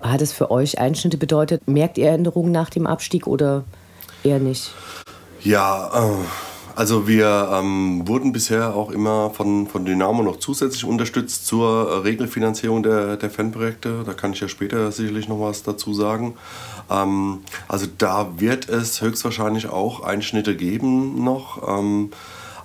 Hat 0.00 0.20
es 0.20 0.32
für 0.32 0.50
euch 0.50 0.78
Einschnitte 0.78 1.16
bedeutet? 1.16 1.66
Merkt 1.66 1.98
ihr 1.98 2.10
Änderungen 2.10 2.52
nach 2.52 2.70
dem 2.70 2.86
Abstieg 2.86 3.26
oder 3.26 3.64
eher 4.22 4.38
nicht? 4.38 4.70
Ja, 5.42 5.90
äh, 5.94 6.24
also 6.76 7.08
wir 7.08 7.48
ähm, 7.54 8.06
wurden 8.06 8.32
bisher 8.32 8.74
auch 8.74 8.90
immer 8.90 9.30
von, 9.30 9.66
von 9.66 9.86
Dynamo 9.86 10.22
noch 10.22 10.36
zusätzlich 10.36 10.84
unterstützt 10.84 11.46
zur 11.46 11.90
äh, 11.90 11.94
Regelfinanzierung 12.00 12.82
der, 12.82 13.16
der 13.16 13.30
Fanprojekte. 13.30 14.02
Da 14.04 14.12
kann 14.12 14.34
ich 14.34 14.40
ja 14.40 14.48
später 14.48 14.92
sicherlich 14.92 15.26
noch 15.26 15.40
was 15.40 15.62
dazu 15.62 15.94
sagen. 15.94 16.34
Ähm, 16.90 17.40
also 17.66 17.86
da 17.96 18.38
wird 18.38 18.68
es 18.68 19.00
höchstwahrscheinlich 19.00 19.70
auch 19.70 20.02
Einschnitte 20.02 20.54
geben 20.54 21.24
noch. 21.24 21.66
Ähm, 21.66 22.10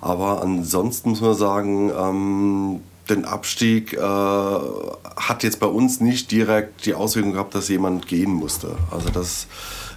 aber 0.02 0.42
ansonsten 0.42 1.10
muss 1.10 1.22
man 1.22 1.34
sagen, 1.34 1.90
ähm, 1.98 2.80
den 3.12 3.24
Abstieg 3.24 3.92
äh, 3.92 3.98
hat 4.00 5.42
jetzt 5.42 5.60
bei 5.60 5.66
uns 5.66 6.00
nicht 6.00 6.30
direkt 6.30 6.86
die 6.86 6.94
Auswirkung 6.94 7.32
gehabt, 7.32 7.54
dass 7.54 7.68
jemand 7.68 8.06
gehen 8.08 8.32
musste. 8.32 8.76
Also 8.90 9.10
das 9.10 9.46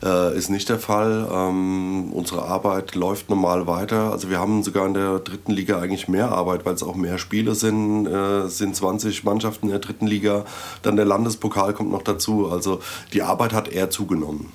äh, 0.03 0.38
ist 0.38 0.50
nicht 0.50 0.69
der 0.69 0.79
Fall. 0.79 1.27
Ähm, 1.31 2.12
unsere 2.13 2.43
Arbeit 2.43 2.95
läuft 2.95 3.29
normal 3.29 3.67
weiter. 3.67 4.12
Also 4.12 4.29
wir 4.29 4.39
haben 4.39 4.63
sogar 4.63 4.86
in 4.86 4.93
der 4.93 5.19
dritten 5.19 5.51
Liga 5.51 5.79
eigentlich 5.79 6.07
mehr 6.07 6.29
Arbeit, 6.29 6.65
weil 6.65 6.74
es 6.74 6.84
auch 6.84 6.95
mehr 6.95 7.17
Spiele 7.17 7.55
sind. 7.55 8.05
Äh, 8.05 8.48
sind 8.48 8.75
20 8.75 9.24
Mannschaften 9.24 9.67
in 9.67 9.72
der 9.72 9.79
dritten 9.79 10.07
Liga. 10.07 10.45
Dann 10.81 10.95
der 10.95 11.05
Landespokal 11.05 11.74
kommt 11.74 11.91
noch 11.91 12.03
dazu. 12.03 12.50
Also 12.50 12.81
die 13.13 13.22
Arbeit 13.22 13.53
hat 13.53 13.67
eher 13.67 13.89
zugenommen. 13.89 14.51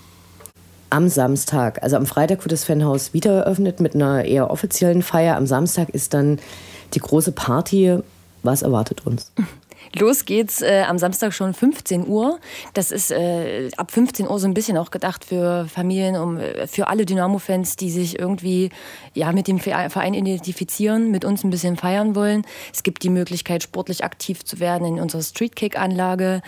Am 0.93 1.09
Samstag, 1.09 1.83
also 1.85 1.97
am 1.97 2.05
Freitag 2.05 2.45
wird 2.45 2.51
das 2.51 2.65
Fanhaus 2.65 3.15
wieder 3.15 3.45
eröffnet 3.45 3.79
mit 3.79 3.95
einer 3.95 4.25
eher 4.25 4.51
offiziellen 4.51 5.03
Feier. 5.03 5.37
Am 5.37 5.47
Samstag 5.47 5.91
ist 5.91 6.15
dann 6.15 6.41
die 6.95 6.99
große 6.99 7.31
Party. 7.31 7.99
Was 8.43 8.63
erwartet 8.63 9.07
uns? 9.07 9.33
Los 9.99 10.25
geht's 10.25 10.63
äh, 10.63 10.85
am 10.87 10.99
Samstag 10.99 11.33
schon 11.33 11.53
15 11.53 12.07
Uhr. 12.07 12.39
Das 12.75 12.93
ist 12.93 13.11
äh, 13.11 13.71
ab 13.77 13.91
15 13.91 14.29
Uhr 14.29 14.39
so 14.39 14.47
ein 14.47 14.55
bisschen 14.55 14.77
auch 14.77 14.91
gedacht 14.91 15.25
für 15.25 15.67
Familien, 15.67 16.17
um, 16.17 16.37
äh, 16.37 16.67
für 16.69 16.87
alle 16.87 17.05
Dynamo-Fans, 17.05 17.75
die 17.77 17.91
sich 17.91 18.19
irgendwie 18.19 18.71
ja, 19.15 19.33
mit 19.33 19.49
dem 19.49 19.59
Verein 19.59 20.15
identifizieren, 20.15 21.11
mit 21.11 21.25
uns 21.25 21.43
ein 21.43 21.51
bisschen 21.51 21.77
feiern 21.77 22.15
wollen. 22.15 22.43
Es 22.73 22.85
gibt 22.85 23.03
die 23.03 23.09
Möglichkeit, 23.09 23.65
sportlich 23.65 24.05
aktiv 24.05 24.45
zu 24.45 24.61
werden 24.61 24.87
in 24.87 25.01
unserer 25.01 25.23
Streetkick-Anlage. 25.23 26.43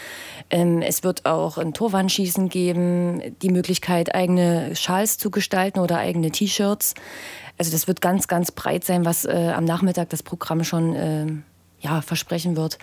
Ähm, 0.51 0.81
es 0.81 1.03
wird 1.03 1.27
auch 1.27 1.59
ein 1.59 1.75
Torwandschießen 1.75 2.49
geben, 2.49 3.37
die 3.43 3.51
Möglichkeit, 3.51 4.15
eigene 4.15 4.77
Schals 4.77 5.19
zu 5.19 5.31
gestalten 5.31 5.81
oder 5.81 5.99
eigene 5.99 6.31
T-Shirts. 6.31 6.95
Also 7.59 7.73
das 7.73 7.89
wird 7.89 8.01
ganz, 8.01 8.29
ganz 8.29 8.53
breit 8.53 8.85
sein, 8.85 9.05
was 9.05 9.25
äh, 9.25 9.53
am 9.55 9.65
Nachmittag 9.65 10.11
das 10.11 10.23
Programm 10.23 10.63
schon 10.63 10.95
äh, 10.95 11.27
ja, 11.83 12.01
versprechen 12.01 12.57
wird. 12.57 12.79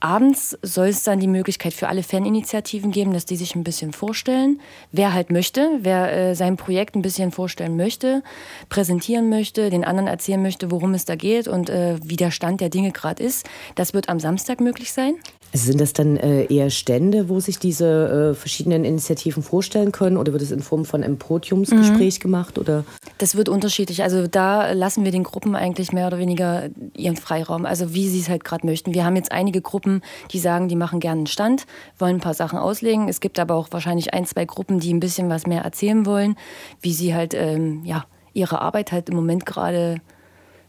Abends 0.00 0.58
soll 0.62 0.88
es 0.88 1.02
dann 1.02 1.20
die 1.20 1.26
Möglichkeit 1.26 1.72
für 1.72 1.88
alle 1.88 2.02
Faninitiativen 2.02 2.90
geben, 2.90 3.12
dass 3.12 3.24
die 3.24 3.36
sich 3.36 3.54
ein 3.54 3.64
bisschen 3.64 3.92
vorstellen. 3.92 4.60
Wer 4.92 5.14
halt 5.14 5.30
möchte, 5.30 5.78
wer 5.80 6.12
äh, 6.12 6.34
sein 6.34 6.56
Projekt 6.56 6.94
ein 6.94 7.02
bisschen 7.02 7.32
vorstellen 7.32 7.76
möchte, 7.76 8.22
präsentieren 8.68 9.28
möchte, 9.30 9.70
den 9.70 9.84
anderen 9.84 10.08
erzählen 10.08 10.42
möchte, 10.42 10.70
worum 10.70 10.94
es 10.94 11.04
da 11.04 11.16
geht 11.16 11.48
und 11.48 11.70
äh, 11.70 11.96
wie 12.02 12.16
der 12.16 12.30
Stand 12.30 12.60
der 12.60 12.68
Dinge 12.68 12.92
gerade 12.92 13.22
ist. 13.22 13.48
Das 13.74 13.94
wird 13.94 14.08
am 14.08 14.20
Samstag 14.20 14.60
möglich 14.60 14.92
sein. 14.92 15.14
Sind 15.54 15.80
das 15.82 15.92
dann 15.92 16.16
äh, 16.16 16.44
eher 16.44 16.70
Stände, 16.70 17.28
wo 17.28 17.38
sich 17.38 17.58
diese 17.58 18.30
äh, 18.30 18.34
verschiedenen 18.34 18.84
Initiativen 18.84 19.42
vorstellen 19.42 19.92
können 19.92 20.16
oder 20.16 20.32
wird 20.32 20.40
es 20.40 20.50
in 20.50 20.60
Form 20.60 20.86
von 20.86 21.04
einem 21.04 21.18
Podiumsgespräch 21.18 22.18
mhm. 22.18 22.22
gemacht? 22.22 22.58
Oder? 22.58 22.84
Das 23.18 23.36
wird 23.36 23.50
unterschiedlich. 23.50 24.02
Also 24.02 24.26
da 24.26 24.72
lassen 24.72 25.04
wir 25.04 25.12
den 25.12 25.24
Gruppen 25.24 25.54
eigentlich 25.54 25.92
mehr 25.92 26.06
oder 26.06 26.18
weniger 26.18 26.70
ihren 26.96 27.16
Freiraum, 27.16 27.66
also 27.66 27.92
wie 27.92 28.08
sie 28.08 28.20
es 28.20 28.30
halt 28.30 28.44
gerade 28.44 28.66
möchten. 28.66 28.94
Wir 28.94 29.04
haben 29.04 29.16
jetzt 29.16 29.30
einige 29.30 29.60
Gruppen, 29.60 30.00
die 30.30 30.38
sagen, 30.38 30.68
die 30.68 30.76
machen 30.76 31.00
gerne 31.00 31.18
einen 31.18 31.26
Stand, 31.26 31.66
wollen 31.98 32.16
ein 32.16 32.20
paar 32.20 32.34
Sachen 32.34 32.58
auslegen. 32.58 33.08
Es 33.08 33.20
gibt 33.20 33.38
aber 33.38 33.54
auch 33.54 33.68
wahrscheinlich 33.72 34.14
ein, 34.14 34.24
zwei 34.24 34.46
Gruppen, 34.46 34.80
die 34.80 34.94
ein 34.94 35.00
bisschen 35.00 35.28
was 35.28 35.46
mehr 35.46 35.62
erzählen 35.62 36.06
wollen, 36.06 36.36
wie 36.80 36.94
sie 36.94 37.14
halt 37.14 37.34
ähm, 37.34 37.84
ja, 37.84 38.06
ihre 38.32 38.62
Arbeit 38.62 38.90
halt 38.90 39.10
im 39.10 39.16
Moment 39.16 39.44
gerade 39.44 40.00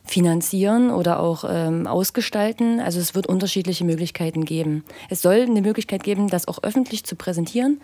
finanzieren 0.05 0.91
oder 0.91 1.19
auch 1.19 1.45
ähm, 1.47 1.87
ausgestalten. 1.87 2.79
Also 2.79 2.99
es 2.99 3.15
wird 3.15 3.27
unterschiedliche 3.27 3.85
Möglichkeiten 3.85 4.45
geben. 4.45 4.83
Es 5.09 5.21
soll 5.21 5.41
eine 5.41 5.61
Möglichkeit 5.61 6.03
geben, 6.03 6.27
das 6.27 6.47
auch 6.47 6.61
öffentlich 6.63 7.03
zu 7.03 7.15
präsentieren. 7.15 7.81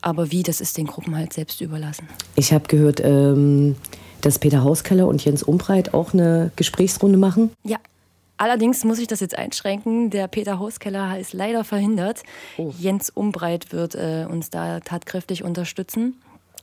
Aber 0.00 0.32
wie, 0.32 0.42
das 0.42 0.60
ist 0.60 0.78
den 0.78 0.86
Gruppen 0.86 1.16
halt 1.16 1.32
selbst 1.32 1.60
überlassen. 1.60 2.08
Ich 2.34 2.52
habe 2.52 2.66
gehört, 2.66 3.00
ähm, 3.04 3.76
dass 4.20 4.38
Peter 4.38 4.64
Hauskeller 4.64 5.06
und 5.06 5.24
Jens 5.24 5.42
Umbreit 5.42 5.94
auch 5.94 6.12
eine 6.12 6.50
Gesprächsrunde 6.56 7.18
machen. 7.18 7.50
Ja. 7.64 7.78
Allerdings 8.38 8.82
muss 8.82 8.98
ich 8.98 9.06
das 9.06 9.20
jetzt 9.20 9.38
einschränken. 9.38 10.10
Der 10.10 10.26
Peter 10.26 10.58
Hauskeller 10.58 11.16
ist 11.16 11.32
leider 11.32 11.62
verhindert. 11.62 12.24
Oh. 12.56 12.72
Jens 12.76 13.08
Umbreit 13.10 13.72
wird 13.72 13.94
äh, 13.94 14.26
uns 14.28 14.50
da 14.50 14.80
tatkräftig 14.80 15.44
unterstützen. 15.44 16.16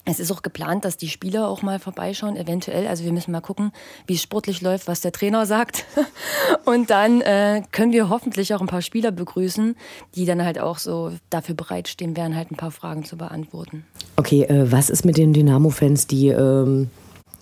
Es 0.10 0.20
ist 0.20 0.32
auch 0.32 0.42
geplant, 0.42 0.86
dass 0.86 0.98
die 0.98 1.10
Spieler 1.10 1.48
auch 1.48 1.62
mal 1.62 1.80
vorbeischauen, 1.80 2.36
eventuell. 2.36 2.88
Also 2.88 3.04
wir 3.04 3.12
müssen 3.12 3.32
mal 3.32 3.42
gucken, 3.42 3.72
wie 4.08 4.16
es 4.16 4.22
sportlich 4.22 4.62
läuft, 4.62 4.88
was 4.88 5.02
der 5.02 5.12
Trainer 5.12 5.46
sagt. 5.46 5.86
Und 6.66 6.90
dann 6.90 7.22
äh, 7.22 7.62
können 7.72 7.92
wir 7.92 8.10
hoffentlich 8.10 8.54
auch 8.54 8.62
ein 8.62 8.68
paar 8.68 8.82
Spieler 8.82 9.12
begrüßen, 9.12 9.76
die 10.16 10.26
dann 10.26 10.44
halt 10.44 10.60
auch 10.60 10.80
so 10.80 11.12
dafür 11.30 11.56
bereitstehen 11.56 12.18
werden, 12.18 12.36
halt 12.36 12.52
ein 12.52 12.58
paar 12.58 12.72
Fragen 12.72 13.04
zu 13.04 13.18
beantworten. 13.18 13.86
Okay, 14.16 14.44
äh, 14.44 14.72
was 14.72 14.90
ist 14.90 15.06
mit 15.06 15.18
den 15.18 15.34
Dynamo-Fans, 15.34 16.08
die 16.08 16.30
ähm, 16.30 16.90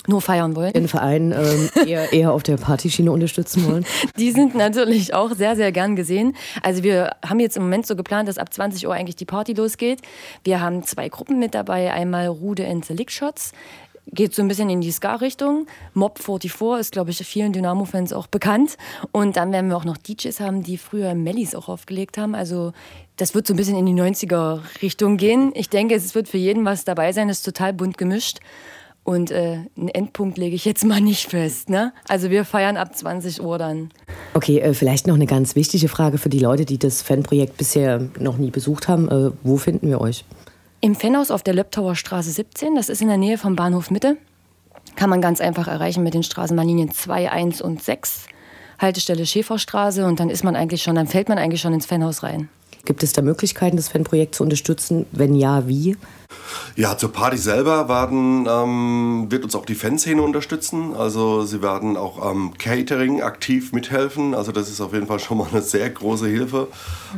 nur 0.07 0.21
feiern 0.21 0.55
wollen. 0.55 0.73
Den 0.73 0.87
Verein 0.87 1.31
ähm, 1.31 1.69
eher, 1.85 2.11
eher 2.13 2.33
auf 2.33 2.43
der 2.43 2.57
Partyschiene 2.57 3.11
unterstützen 3.11 3.65
wollen. 3.65 3.85
Die 4.17 4.31
sind 4.31 4.55
natürlich 4.55 5.13
auch 5.13 5.33
sehr, 5.35 5.55
sehr 5.55 5.71
gern 5.71 5.95
gesehen. 5.95 6.35
Also 6.63 6.83
wir 6.83 7.11
haben 7.25 7.39
jetzt 7.39 7.57
im 7.57 7.63
Moment 7.63 7.85
so 7.85 7.95
geplant, 7.95 8.27
dass 8.27 8.37
ab 8.37 8.53
20 8.53 8.87
Uhr 8.87 8.93
eigentlich 8.93 9.15
die 9.15 9.25
Party 9.25 9.53
losgeht. 9.53 10.01
Wir 10.43 10.61
haben 10.61 10.83
zwei 10.83 11.09
Gruppen 11.09 11.39
mit 11.39 11.53
dabei. 11.53 11.93
Einmal 11.93 12.27
Rude 12.27 12.67
and 12.67 12.85
the 12.85 12.93
Lick 12.93 13.11
Shots 13.11 13.51
geht 14.11 14.33
so 14.33 14.41
ein 14.41 14.47
bisschen 14.47 14.69
in 14.69 14.81
die 14.81 14.91
Ska-Richtung. 14.91 15.67
Mob 15.93 16.19
44 16.19 16.79
ist, 16.79 16.91
glaube 16.91 17.11
ich, 17.11 17.17
vielen 17.17 17.53
Dynamo-Fans 17.53 18.13
auch 18.13 18.27
bekannt. 18.27 18.77
Und 19.11 19.37
dann 19.37 19.51
werden 19.51 19.69
wir 19.69 19.77
auch 19.77 19.85
noch 19.85 19.97
DJs 19.97 20.39
haben, 20.39 20.63
die 20.63 20.77
früher 20.77 21.13
Mellies 21.13 21.55
auch 21.55 21.67
aufgelegt 21.67 22.17
haben. 22.17 22.35
Also 22.35 22.73
das 23.17 23.35
wird 23.35 23.47
so 23.47 23.53
ein 23.53 23.57
bisschen 23.57 23.77
in 23.77 23.85
die 23.85 23.93
90er-Richtung 23.93 25.17
gehen. 25.17 25.51
Ich 25.55 25.69
denke, 25.69 25.95
es 25.95 26.15
wird 26.15 26.27
für 26.27 26.37
jeden 26.37 26.65
was 26.65 26.85
dabei 26.85 27.11
sein. 27.11 27.29
Es 27.29 27.39
ist 27.39 27.43
total 27.43 27.73
bunt 27.73 27.97
gemischt. 27.97 28.39
Und 29.07 29.31
äh, 29.31 29.59
einen 29.77 29.87
Endpunkt 29.87 30.37
lege 30.37 30.53
ich 30.53 30.65
jetzt 30.65 30.83
mal 30.83 30.99
nicht 30.99 31.29
fest. 31.29 31.69
Ne? 31.69 31.93
Also 32.09 32.29
wir 32.29 32.43
feiern 32.43 32.75
ab 32.75 32.93
20 32.93 33.41
Uhr 33.41 33.57
dann. 33.57 33.89
Okay, 34.33 34.59
äh, 34.59 34.73
vielleicht 34.73 35.07
noch 35.07 35.15
eine 35.15 35.27
ganz 35.27 35.55
wichtige 35.55 35.87
Frage 35.87 36.17
für 36.17 36.27
die 36.27 36.39
Leute, 36.39 36.65
die 36.65 36.77
das 36.77 37.03
Fanprojekt 37.03 37.55
bisher 37.55 38.01
noch 38.19 38.35
nie 38.37 38.51
besucht 38.51 38.89
haben. 38.89 39.07
Äh, 39.07 39.31
wo 39.43 39.55
finden 39.55 39.87
wir 39.87 40.01
euch? 40.01 40.25
Im 40.81 40.93
Fanhaus 40.93 41.31
auf 41.31 41.41
der 41.41 41.53
Löbtauer 41.53 41.95
Straße 41.95 42.31
17. 42.31 42.75
Das 42.75 42.89
ist 42.89 43.01
in 43.01 43.07
der 43.07 43.15
Nähe 43.15 43.37
vom 43.37 43.55
Bahnhof 43.55 43.91
Mitte. 43.91 44.17
Kann 44.97 45.09
man 45.09 45.21
ganz 45.21 45.39
einfach 45.39 45.69
erreichen 45.69 46.03
mit 46.03 46.13
den 46.13 46.23
Straßenbahnlinien 46.23 46.91
2, 46.91 47.31
1 47.31 47.61
und 47.61 47.81
6. 47.81 48.25
Haltestelle 48.77 49.25
Schäferstraße 49.25 50.05
und 50.05 50.19
dann 50.19 50.29
ist 50.29 50.43
man 50.43 50.57
eigentlich 50.57 50.83
schon, 50.83 50.95
dann 50.95 51.07
fällt 51.07 51.29
man 51.29 51.37
eigentlich 51.37 51.61
schon 51.61 51.73
ins 51.73 51.85
Fanhaus 51.85 52.23
rein. 52.23 52.49
Gibt 52.87 53.03
es 53.03 53.11
da 53.11 53.21
Möglichkeiten, 53.21 53.75
das 53.75 53.89
Fanprojekt 53.89 54.33
zu 54.33 54.43
unterstützen? 54.43 55.07
Wenn 55.11 55.35
ja, 55.35 55.67
wie? 55.67 55.97
Ja, 56.77 56.97
zur 56.97 57.11
Party 57.11 57.37
selber 57.37 57.89
werden, 57.89 58.47
ähm, 58.49 59.27
wird 59.29 59.43
uns 59.43 59.55
auch 59.55 59.65
die 59.65 59.75
Fanszene 59.75 60.21
unterstützen. 60.21 60.95
Also 60.95 61.43
sie 61.43 61.61
werden 61.61 61.97
auch 61.97 62.21
am 62.21 62.37
ähm, 62.37 62.53
Catering 62.57 63.21
aktiv 63.21 63.73
mithelfen. 63.73 64.33
Also 64.33 64.53
das 64.53 64.69
ist 64.69 64.79
auf 64.79 64.93
jeden 64.93 65.05
Fall 65.05 65.19
schon 65.19 65.37
mal 65.37 65.49
eine 65.51 65.61
sehr 65.61 65.89
große 65.89 66.27
Hilfe. 66.27 66.69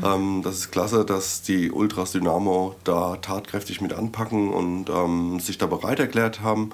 Ähm, 0.04 0.42
das 0.44 0.56
ist 0.56 0.72
klasse, 0.72 1.06
dass 1.06 1.44
die 1.44 1.72
Ultras 1.72 2.14
Dynamo 2.14 2.74
da 2.84 3.18
tatkräftig 3.18 3.80
mit 3.80 3.94
anpacken 3.94 4.52
und 4.52 4.90
ähm, 4.90 5.40
sich 5.40 5.60
da 5.60 5.68
bereit 5.68 6.00
erklärt 6.00 6.42
haben. 6.42 6.72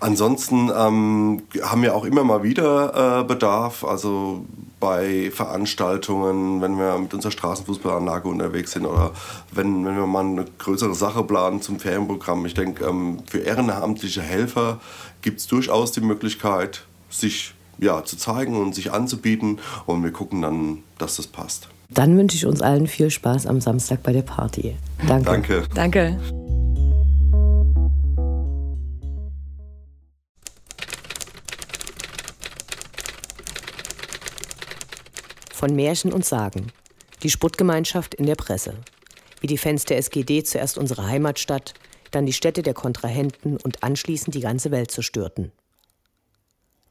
Ansonsten 0.00 0.70
ähm, 0.74 1.42
haben 1.62 1.82
wir 1.82 1.94
auch 1.94 2.04
immer 2.04 2.24
mal 2.24 2.42
wieder 2.42 3.20
äh, 3.20 3.24
Bedarf. 3.24 3.84
Also 3.84 4.44
bei 4.80 5.30
Veranstaltungen, 5.30 6.62
wenn 6.62 6.78
wir 6.78 6.98
mit 6.98 7.12
unserer 7.12 7.32
Straßenfußballanlage 7.32 8.26
unterwegs 8.26 8.72
sind 8.72 8.86
oder 8.86 9.12
wenn, 9.52 9.84
wenn 9.84 9.94
wir 9.94 10.06
mal 10.06 10.24
eine 10.24 10.46
größere 10.58 10.94
Sache 10.94 11.22
planen 11.22 11.60
zum 11.60 11.78
Ferienprogramm. 11.78 12.46
Ich 12.46 12.54
denke, 12.54 12.86
ähm, 12.86 13.18
für 13.26 13.40
ehrenamtliche 13.40 14.22
Helfer 14.22 14.80
gibt 15.20 15.40
es 15.40 15.46
durchaus 15.46 15.92
die 15.92 16.00
Möglichkeit, 16.00 16.86
sich 17.10 17.54
ja, 17.78 18.04
zu 18.04 18.16
zeigen 18.16 18.56
und 18.56 18.74
sich 18.74 18.92
anzubieten 18.92 19.58
und 19.86 20.02
wir 20.02 20.12
gucken 20.12 20.42
dann, 20.42 20.78
dass 20.98 21.16
das 21.16 21.26
passt. 21.26 21.68
Dann 21.88 22.16
wünsche 22.16 22.36
ich 22.36 22.46
uns 22.46 22.62
allen 22.62 22.86
viel 22.86 23.10
Spaß 23.10 23.46
am 23.46 23.60
Samstag 23.60 24.02
bei 24.02 24.12
der 24.12 24.22
Party. 24.22 24.76
Danke. 25.06 25.24
Danke. 25.24 25.62
Danke. 25.74 26.49
Von 35.60 35.76
Märchen 35.76 36.10
und 36.14 36.24
Sagen. 36.24 36.72
Die 37.22 37.28
Sputtgemeinschaft 37.28 38.14
in 38.14 38.24
der 38.24 38.34
Presse. 38.34 38.78
Wie 39.42 39.46
die 39.46 39.58
Fans 39.58 39.84
der 39.84 39.98
SGD 39.98 40.42
zuerst 40.42 40.78
unsere 40.78 41.06
Heimatstadt, 41.06 41.74
dann 42.12 42.24
die 42.24 42.32
Städte 42.32 42.62
der 42.62 42.72
Kontrahenten 42.72 43.58
und 43.58 43.82
anschließend 43.82 44.34
die 44.34 44.40
ganze 44.40 44.70
Welt 44.70 44.90
zerstörten. 44.90 45.52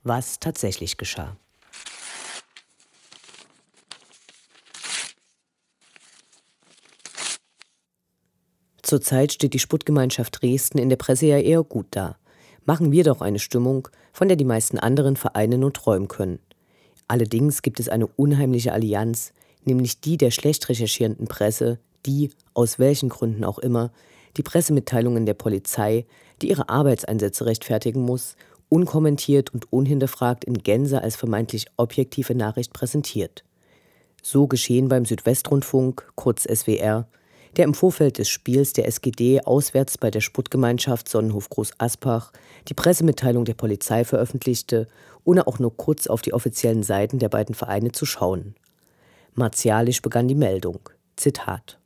Was 0.04 0.40
tatsächlich 0.40 0.98
geschah. 0.98 1.36
Zurzeit 8.84 9.34
steht 9.34 9.56
die 9.56 9.60
Sputtgemeinschaft 9.60 10.44
Dresden 10.44 10.78
in 10.78 10.90
der 10.90 10.98
Presse 10.98 11.26
ja 11.26 11.40
eher 11.40 11.64
gut 11.64 11.88
da. 11.90 12.20
Machen 12.66 12.92
wir 12.92 13.04
doch 13.04 13.22
eine 13.22 13.40
Stimmung, 13.40 13.88
von 14.14 14.28
der 14.28 14.38
die 14.38 14.46
meisten 14.46 14.78
anderen 14.78 15.16
vereinen 15.16 15.64
und 15.64 15.76
träumen 15.76 16.08
können. 16.08 16.38
Allerdings 17.10 17.64
gibt 17.64 17.80
es 17.80 17.90
eine 17.90 18.06
unheimliche 18.06 18.72
Allianz, 18.72 19.34
nämlich 19.66 20.00
die 20.00 20.16
der 20.16 20.30
schlecht 20.30 20.70
recherchierenden 20.70 21.28
Presse, 21.28 21.80
die, 22.06 22.30
aus 22.54 22.78
welchen 22.78 23.10
Gründen 23.10 23.44
auch 23.44 23.58
immer, 23.58 23.92
die 24.38 24.44
Pressemitteilungen 24.44 25.26
der 25.26 25.34
Polizei, 25.34 26.06
die 26.42 26.50
ihre 26.50 26.70
Arbeitseinsätze 26.70 27.48
rechtfertigen 27.48 28.04
muss, 28.04 28.36
unkommentiert 28.70 29.52
und 29.52 29.74
unhinterfragt 29.74 30.46
in 30.46 30.60
Gänze 30.60 31.02
als 31.02 31.16
vermeintlich 31.16 31.66
objektive 31.78 32.36
Nachricht 32.36 32.74
präsentiert. 32.74 33.44
So 34.22 34.46
geschehen 34.46 34.88
beim 34.88 35.06
Südwestrundfunk, 35.06 36.12
kurz 36.14 36.44
SWR, 36.44 37.08
der 37.58 37.66
im 37.66 37.74
Vorfeld 37.74 38.18
des 38.18 38.30
Spiels 38.30 38.74
der 38.74 38.88
SGD 38.88 39.42
auswärts 39.42 39.98
bei 39.98 40.12
der 40.12 40.22
Sputtgemeinschaft 40.22 41.10
Sonnenhof 41.10 41.50
Groß 41.50 41.72
Aspach 41.78 42.32
die 42.68 42.74
Pressemitteilung 42.74 43.46
der 43.46 43.54
Polizei 43.54 44.04
veröffentlichte, 44.04 44.88
ohne 45.24 45.48
auch 45.48 45.60
nur 45.60 45.76
kurz 45.76 46.08
auf 46.08 46.22
die 46.22 46.34
offiziellen 46.34 46.84
Seiten 46.84 47.20
der 47.20 47.30
beiden 47.30 47.56
Vereine 47.56 47.92
zu 47.92 48.06
schauen. 48.06 48.56
Martialisch 49.34 50.02
begann 50.02 50.28
die 50.28 50.36
Meldung. 50.36 50.90
Zitat 51.16 51.80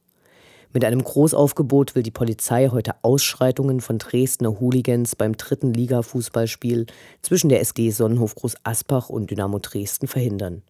mit 0.74 0.84
einem 0.84 1.04
Großaufgebot 1.04 1.94
will 1.94 2.02
die 2.02 2.10
Polizei 2.10 2.70
heute 2.70 2.96
Ausschreitungen 3.04 3.80
von 3.80 4.00
Dresdner 4.00 4.60
Hooligans 4.60 5.16
beim 5.16 5.38
dritten 5.38 5.72
Liga-Fußballspiel 5.72 6.88
zwischen 7.22 7.50
der 7.50 7.62
SG 7.62 7.92
Sonnenhof 7.92 8.34
Groß 8.34 8.56
Aspach 8.64 9.10
und 9.10 9.30
Dynamo 9.30 9.60
Dresden 9.60 10.08
verhindern. 10.08 10.64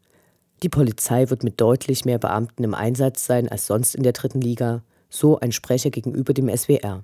Die 0.62 0.70
Polizei 0.70 1.30
wird 1.30 1.44
mit 1.44 1.60
deutlich 1.60 2.06
mehr 2.06 2.20
Beamten 2.20 2.64
im 2.64 2.74
Einsatz 2.74 3.26
sein 3.26 3.50
als 3.50 3.68
sonst 3.68 3.96
in 3.96 4.04
der 4.04 4.14
dritten 4.14 4.42
Liga, 4.42 4.84
so 5.10 5.40
ein 5.40 5.52
Sprecher 5.52 5.90
gegenüber 5.90 6.34
dem 6.34 6.56
SWR. 6.56 7.04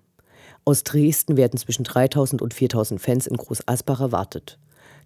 Aus 0.66 0.84
Dresden 0.84 1.38
werden 1.38 1.58
zwischen 1.58 1.84
3000 1.84 2.42
und 2.42 2.54
4000 2.54 3.02
Fans 3.02 3.28
in 3.28 3.38
Groß 3.38 3.68
Asbach 3.68 4.02
erwartet. 4.02 4.60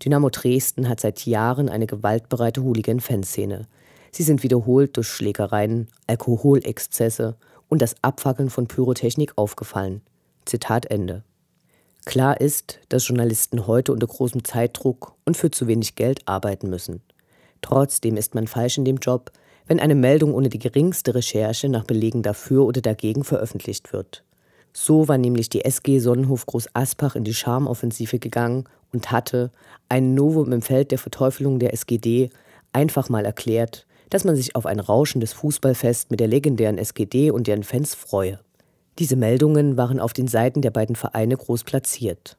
Dynamo 0.03 0.29
Dresden 0.29 0.89
hat 0.89 0.99
seit 0.99 1.25
Jahren 1.25 1.69
eine 1.69 1.87
gewaltbereite 1.87 2.61
Hooligan-Fanszene. 2.63 3.67
Sie 4.11 4.23
sind 4.23 4.43
wiederholt 4.43 4.97
durch 4.97 5.07
Schlägereien, 5.07 5.87
Alkoholexzesse 6.07 7.37
und 7.69 7.81
das 7.81 7.95
Abfackeln 8.01 8.49
von 8.49 8.67
Pyrotechnik 8.67 9.37
aufgefallen. 9.37 10.01
Zitat 10.45 10.87
Ende. 10.87 11.23
Klar 12.05 12.41
ist, 12.41 12.79
dass 12.89 13.07
Journalisten 13.07 13.65
heute 13.65 13.93
unter 13.93 14.07
großem 14.07 14.43
Zeitdruck 14.43 15.15
und 15.25 15.37
für 15.37 15.51
zu 15.51 15.67
wenig 15.67 15.95
Geld 15.95 16.27
arbeiten 16.27 16.69
müssen. 16.69 17.01
Trotzdem 17.63 18.17
ist 18.17 18.35
man 18.35 18.45
falsch 18.45 18.77
in 18.77 18.85
dem 18.85 18.97
Job, 18.97 19.31
wenn 19.65 19.79
eine 19.79 19.95
Meldung 19.95 20.35
ohne 20.35 20.49
die 20.49 20.59
geringste 20.59 21.15
Recherche 21.15 21.69
nach 21.69 21.85
Belegen 21.85 22.21
dafür 22.21 22.65
oder 22.65 22.81
dagegen 22.81 23.23
veröffentlicht 23.23 23.93
wird. 23.93 24.23
So 24.73 25.07
war 25.07 25.17
nämlich 25.17 25.49
die 25.49 25.63
SG 25.63 25.99
Sonnenhof 25.99 26.45
Groß 26.45 26.67
Aspach 26.73 27.15
in 27.15 27.23
die 27.23 27.33
Charmoffensive 27.33 28.19
gegangen 28.19 28.65
und 28.91 29.11
hatte, 29.11 29.49
ein 29.87 30.13
Novum 30.13 30.51
im 30.51 30.61
Feld 30.61 30.91
der 30.91 30.97
Verteufelung 30.99 31.57
der 31.57 31.73
SGD, 31.73 32.29
einfach 32.73 33.07
mal 33.09 33.25
erklärt, 33.25 33.87
dass 34.09 34.25
man 34.25 34.35
sich 34.35 34.55
auf 34.55 34.65
ein 34.65 34.79
rauschendes 34.79 35.31
Fußballfest 35.33 36.11
mit 36.11 36.19
der 36.19 36.27
legendären 36.27 36.77
SGD 36.77 37.31
und 37.31 37.47
deren 37.47 37.63
Fans 37.63 37.95
freue. 37.95 38.39
Diese 38.99 39.15
Meldungen 39.15 39.77
waren 39.77 39.99
auf 39.99 40.11
den 40.13 40.27
Seiten 40.27 40.61
der 40.61 40.71
beiden 40.71 40.95
Vereine 40.95 41.37
groß 41.37 41.63
platziert. 41.63 42.37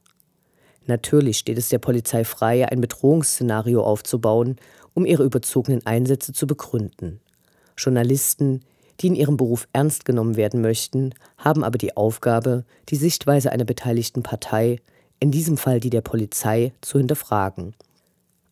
Natürlich 0.86 1.38
steht 1.38 1.56
es 1.56 1.70
der 1.70 1.78
Polizei 1.78 2.24
frei, 2.24 2.68
ein 2.68 2.80
Bedrohungsszenario 2.80 3.82
aufzubauen, 3.82 4.56
um 4.94 5.04
ihre 5.04 5.24
überzogenen 5.24 5.84
Einsätze 5.86 6.32
zu 6.32 6.46
begründen. 6.46 7.20
Journalisten, 7.76 8.60
die 9.00 9.08
in 9.08 9.16
ihrem 9.16 9.36
Beruf 9.36 9.68
ernst 9.72 10.04
genommen 10.04 10.36
werden 10.36 10.60
möchten, 10.60 11.14
haben 11.36 11.64
aber 11.64 11.78
die 11.78 11.96
Aufgabe, 11.96 12.64
die 12.88 12.96
Sichtweise 12.96 13.52
einer 13.52 13.64
beteiligten 13.64 14.22
Partei, 14.22 14.80
in 15.20 15.30
diesem 15.30 15.56
Fall 15.56 15.80
die 15.80 15.90
der 15.90 16.00
Polizei, 16.00 16.72
zu 16.80 16.98
hinterfragen 16.98 17.74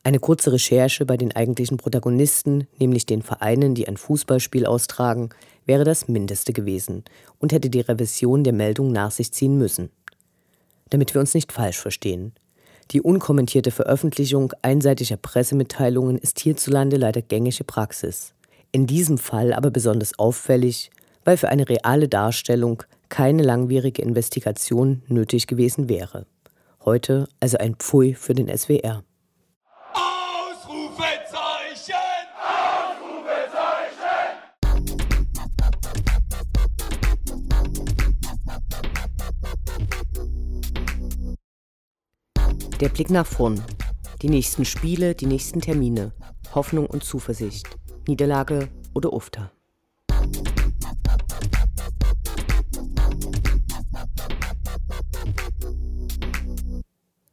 eine 0.04 0.18
kurze 0.18 0.52
Recherche 0.52 1.06
bei 1.06 1.16
den 1.16 1.34
eigentlichen 1.34 1.76
Protagonisten, 1.76 2.66
nämlich 2.78 3.06
den 3.06 3.22
Vereinen, 3.22 3.74
die 3.74 3.86
ein 3.86 3.96
Fußballspiel 3.96 4.66
austragen, 4.66 5.30
wäre 5.64 5.84
das 5.84 6.08
Mindeste 6.08 6.52
gewesen 6.52 7.04
und 7.38 7.52
hätte 7.52 7.70
die 7.70 7.80
Revision 7.80 8.42
der 8.42 8.52
Meldung 8.52 8.90
nach 8.90 9.12
sich 9.12 9.32
ziehen 9.32 9.58
müssen. 9.58 9.90
Damit 10.90 11.14
wir 11.14 11.20
uns 11.20 11.34
nicht 11.34 11.52
falsch 11.52 11.78
verstehen. 11.78 12.32
Die 12.92 13.00
unkommentierte 13.00 13.70
Veröffentlichung 13.70 14.52
einseitiger 14.60 15.16
Pressemitteilungen 15.16 16.18
ist 16.18 16.40
hierzulande 16.40 16.98
leider 16.98 17.22
gängige 17.22 17.64
Praxis. 17.64 18.34
In 18.70 18.86
diesem 18.86 19.16
Fall 19.16 19.54
aber 19.54 19.70
besonders 19.70 20.18
auffällig, 20.18 20.90
weil 21.24 21.38
für 21.38 21.48
eine 21.48 21.68
reale 21.70 22.08
Darstellung 22.08 22.82
keine 23.08 23.42
langwierige 23.42 24.02
Investigation 24.02 25.02
nötig 25.08 25.46
gewesen 25.46 25.88
wäre. 25.88 26.26
Heute 26.84 27.28
also 27.40 27.56
ein 27.56 27.76
Pfui 27.76 28.12
für 28.14 28.34
den 28.34 28.54
SWR. 28.54 29.02
Der 42.82 42.88
Blick 42.88 43.10
nach 43.10 43.28
vorn. 43.28 43.62
Die 44.22 44.28
nächsten 44.28 44.64
Spiele, 44.64 45.14
die 45.14 45.26
nächsten 45.26 45.60
Termine. 45.60 46.10
Hoffnung 46.52 46.86
und 46.86 47.04
Zuversicht. 47.04 47.68
Niederlage 48.08 48.70
oder 48.92 49.12
Ufter. 49.12 49.52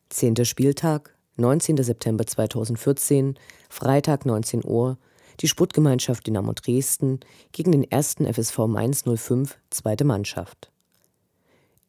Zehnter 0.10 0.46
Spieltag, 0.46 1.18
19. 1.38 1.82
September 1.82 2.28
2014, 2.28 3.34
Freitag 3.70 4.28
19 4.28 4.64
Uhr, 4.64 5.00
die 5.40 5.48
Sputtgemeinschaft 5.48 6.28
Dynamo 6.28 6.54
Dresden 6.54 7.22
gegen 7.54 7.72
den 7.72 7.90
ersten 7.90 8.32
FSV 8.32 8.68
Mainz 8.68 9.04
05, 9.04 9.58
zweite 9.72 10.06
Mannschaft. 10.06 10.72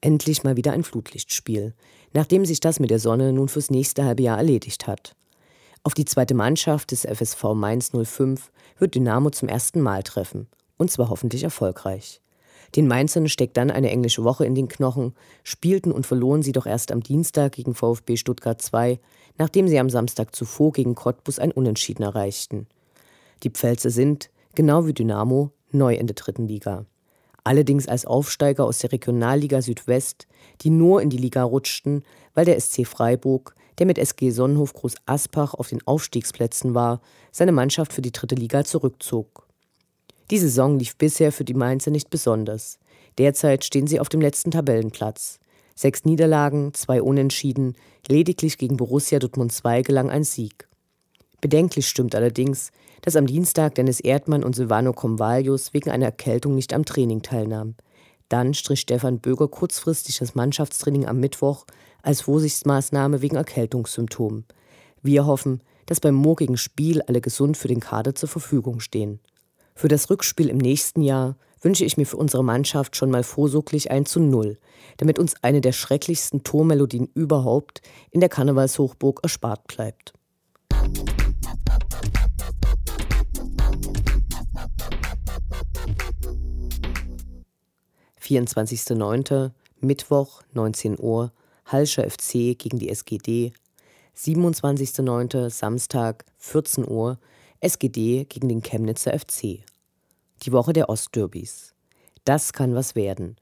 Endlich 0.00 0.44
mal 0.44 0.56
wieder 0.56 0.72
ein 0.72 0.82
Flutlichtspiel, 0.82 1.74
nachdem 2.12 2.44
sich 2.44 2.60
das 2.60 2.80
mit 2.80 2.90
der 2.90 2.98
Sonne 2.98 3.32
nun 3.32 3.48
fürs 3.48 3.70
nächste 3.70 4.04
halbe 4.04 4.22
Jahr 4.22 4.38
erledigt 4.38 4.86
hat. 4.86 5.14
Auf 5.82 5.94
die 5.94 6.04
zweite 6.04 6.34
Mannschaft 6.34 6.90
des 6.90 7.06
FSV 7.06 7.54
Mainz 7.54 7.92
05 7.92 8.50
wird 8.78 8.94
Dynamo 8.94 9.30
zum 9.30 9.48
ersten 9.48 9.80
Mal 9.80 10.02
treffen, 10.02 10.46
und 10.76 10.90
zwar 10.90 11.08
hoffentlich 11.08 11.42
erfolgreich. 11.42 12.20
Den 12.76 12.86
Mainzern 12.86 13.28
steckt 13.28 13.56
dann 13.56 13.70
eine 13.70 13.90
englische 13.90 14.22
Woche 14.22 14.44
in 14.44 14.54
den 14.54 14.68
Knochen, 14.68 15.14
spielten 15.42 15.90
und 15.90 16.06
verloren 16.06 16.42
sie 16.42 16.52
doch 16.52 16.66
erst 16.66 16.92
am 16.92 17.02
Dienstag 17.02 17.52
gegen 17.52 17.74
VfB 17.74 18.16
Stuttgart 18.16 18.60
2, 18.60 19.00
nachdem 19.38 19.66
sie 19.66 19.78
am 19.78 19.90
Samstag 19.90 20.36
zuvor 20.36 20.72
gegen 20.72 20.94
Cottbus 20.94 21.38
ein 21.38 21.50
Unentschieden 21.50 22.02
erreichten. 22.02 22.66
Die 23.42 23.50
Pfälzer 23.50 23.90
sind, 23.90 24.30
genau 24.54 24.86
wie 24.86 24.92
Dynamo, 24.92 25.50
neu 25.72 25.94
in 25.94 26.06
der 26.06 26.14
dritten 26.14 26.46
Liga 26.46 26.86
allerdings 27.44 27.88
als 27.88 28.04
Aufsteiger 28.04 28.64
aus 28.64 28.78
der 28.78 28.92
Regionalliga 28.92 29.62
Südwest, 29.62 30.26
die 30.62 30.70
nur 30.70 31.02
in 31.02 31.10
die 31.10 31.16
Liga 31.16 31.42
rutschten, 31.42 32.02
weil 32.34 32.44
der 32.44 32.60
SC 32.60 32.86
Freiburg, 32.86 33.54
der 33.78 33.86
mit 33.86 33.98
SG 33.98 34.30
Sonnenhof 34.30 34.74
Groß 34.74 34.96
Aspach 35.06 35.54
auf 35.54 35.68
den 35.68 35.86
Aufstiegsplätzen 35.86 36.74
war, 36.74 37.00
seine 37.32 37.52
Mannschaft 37.52 37.92
für 37.92 38.02
die 38.02 38.12
dritte 38.12 38.34
Liga 38.34 38.64
zurückzog. 38.64 39.46
Die 40.30 40.38
Saison 40.38 40.78
lief 40.78 40.96
bisher 40.96 41.32
für 41.32 41.44
die 41.44 41.54
Mainzer 41.54 41.90
nicht 41.90 42.10
besonders. 42.10 42.78
Derzeit 43.18 43.64
stehen 43.64 43.86
sie 43.86 43.98
auf 43.98 44.08
dem 44.08 44.20
letzten 44.20 44.50
Tabellenplatz. 44.50 45.40
Sechs 45.74 46.04
Niederlagen, 46.04 46.74
zwei 46.74 47.02
Unentschieden, 47.02 47.74
lediglich 48.06 48.58
gegen 48.58 48.76
Borussia 48.76 49.18
Dortmund 49.18 49.50
2 49.50 49.82
gelang 49.82 50.10
ein 50.10 50.24
Sieg. 50.24 50.68
Bedenklich 51.40 51.88
stimmt 51.88 52.14
allerdings, 52.14 52.70
dass 53.02 53.16
am 53.16 53.26
Dienstag 53.26 53.74
Dennis 53.74 54.00
Erdmann 54.00 54.44
und 54.44 54.54
Silvano 54.54 54.92
Convalius 54.92 55.72
wegen 55.72 55.90
einer 55.90 56.06
Erkältung 56.06 56.54
nicht 56.54 56.72
am 56.72 56.84
Training 56.84 57.22
teilnahmen. 57.22 57.76
Dann 58.28 58.54
strich 58.54 58.80
Stefan 58.80 59.18
Böger 59.18 59.48
kurzfristig 59.48 60.18
das 60.18 60.34
Mannschaftstraining 60.34 61.06
am 61.06 61.18
Mittwoch 61.18 61.66
als 62.02 62.22
Vorsichtsmaßnahme 62.22 63.22
wegen 63.22 63.36
Erkältungssymptomen. 63.36 64.44
Wir 65.02 65.26
hoffen, 65.26 65.62
dass 65.86 66.00
beim 66.00 66.14
morgigen 66.14 66.56
Spiel 66.56 67.02
alle 67.02 67.20
gesund 67.20 67.56
für 67.56 67.68
den 67.68 67.80
Kader 67.80 68.14
zur 68.14 68.28
Verfügung 68.28 68.80
stehen. 68.80 69.18
Für 69.74 69.88
das 69.88 70.10
Rückspiel 70.10 70.48
im 70.48 70.58
nächsten 70.58 71.02
Jahr 71.02 71.36
wünsche 71.60 71.84
ich 71.84 71.96
mir 71.96 72.06
für 72.06 72.16
unsere 72.16 72.44
Mannschaft 72.44 72.96
schon 72.96 73.10
mal 73.10 73.22
vorsorglich 73.22 73.90
ein 73.90 74.06
zu 74.06 74.20
Null, 74.20 74.58
damit 74.98 75.18
uns 75.18 75.34
eine 75.42 75.60
der 75.60 75.72
schrecklichsten 75.72 76.42
Tormelodien 76.44 77.08
überhaupt 77.14 77.82
in 78.10 78.20
der 78.20 78.28
Karnevalshochburg 78.28 79.20
erspart 79.22 79.66
bleibt. 79.66 80.12
24.09. 88.30 89.50
Mittwoch, 89.80 90.42
19 90.52 91.00
Uhr, 91.00 91.32
Halscher 91.66 92.08
FC 92.08 92.56
gegen 92.56 92.78
die 92.78 92.88
SGD. 92.88 93.52
27.09. 94.16 95.50
Samstag, 95.50 96.24
14 96.38 96.86
Uhr, 96.88 97.18
SGD 97.60 98.26
gegen 98.28 98.48
den 98.48 98.62
Chemnitzer 98.62 99.18
FC. 99.18 99.64
Die 100.44 100.52
Woche 100.52 100.72
der 100.72 100.88
Ostderbys. 100.88 101.74
Das 102.24 102.52
kann 102.52 102.74
was 102.74 102.94
werden. 102.94 103.36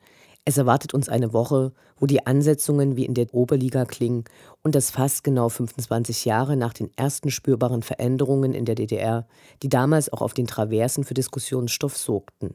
Es 0.47 0.57
erwartet 0.57 0.95
uns 0.95 1.11
eine 1.11 1.35
Woche, 1.35 1.73
wo 1.99 2.07
die 2.07 2.27
Ansetzungen 2.27 2.97
wie 2.97 3.05
in 3.05 3.13
der 3.13 3.35
Oberliga 3.35 3.85
klingen 3.85 4.25
und 4.63 4.75
das 4.75 4.91
fast 4.91 5.23
genau 5.23 5.51
25 5.51 6.25
Jahre 6.25 6.57
nach 6.57 6.73
den 6.73 6.91
ersten 6.97 7.31
spürbaren 7.31 7.83
Veränderungen 7.83 8.55
in 8.55 8.65
der 8.65 8.75
DDR, 8.75 9.27
die 9.63 9.69
damals 9.69 10.11
auch 10.11 10.23
auf 10.23 10.33
den 10.33 10.47
Traversen 10.47 11.05
für 11.05 11.13
Diskussionsstoff 11.13 11.99
sorgten. 11.99 12.55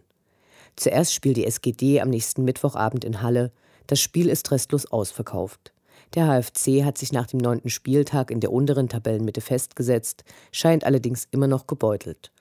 Zuerst 0.76 1.14
spielt 1.14 1.38
die 1.38 1.46
SGD 1.46 2.02
am 2.02 2.10
nächsten 2.10 2.44
Mittwochabend 2.44 3.04
in 3.04 3.22
Halle. 3.22 3.52
Das 3.88 4.00
Spiel 4.00 4.30
ist 4.30 4.52
restlos 4.52 4.86
ausverkauft. 4.86 5.74
Der 6.16 6.28
HFC 6.28 6.84
hat 6.84 6.98
sich 6.98 7.12
nach 7.12 7.28
dem 7.28 7.40
neunten 7.40 7.70
Spieltag 7.70 8.30
in 8.30 8.40
der 8.40 8.52
unteren 8.52 8.90
Tabellenmitte 8.90 9.42
festgesetzt, 9.42 10.24
scheint 10.52 10.84
allerdings 10.84 11.28
immer 11.32 11.48
noch 11.48 11.66
gebeutelt. 11.66 12.32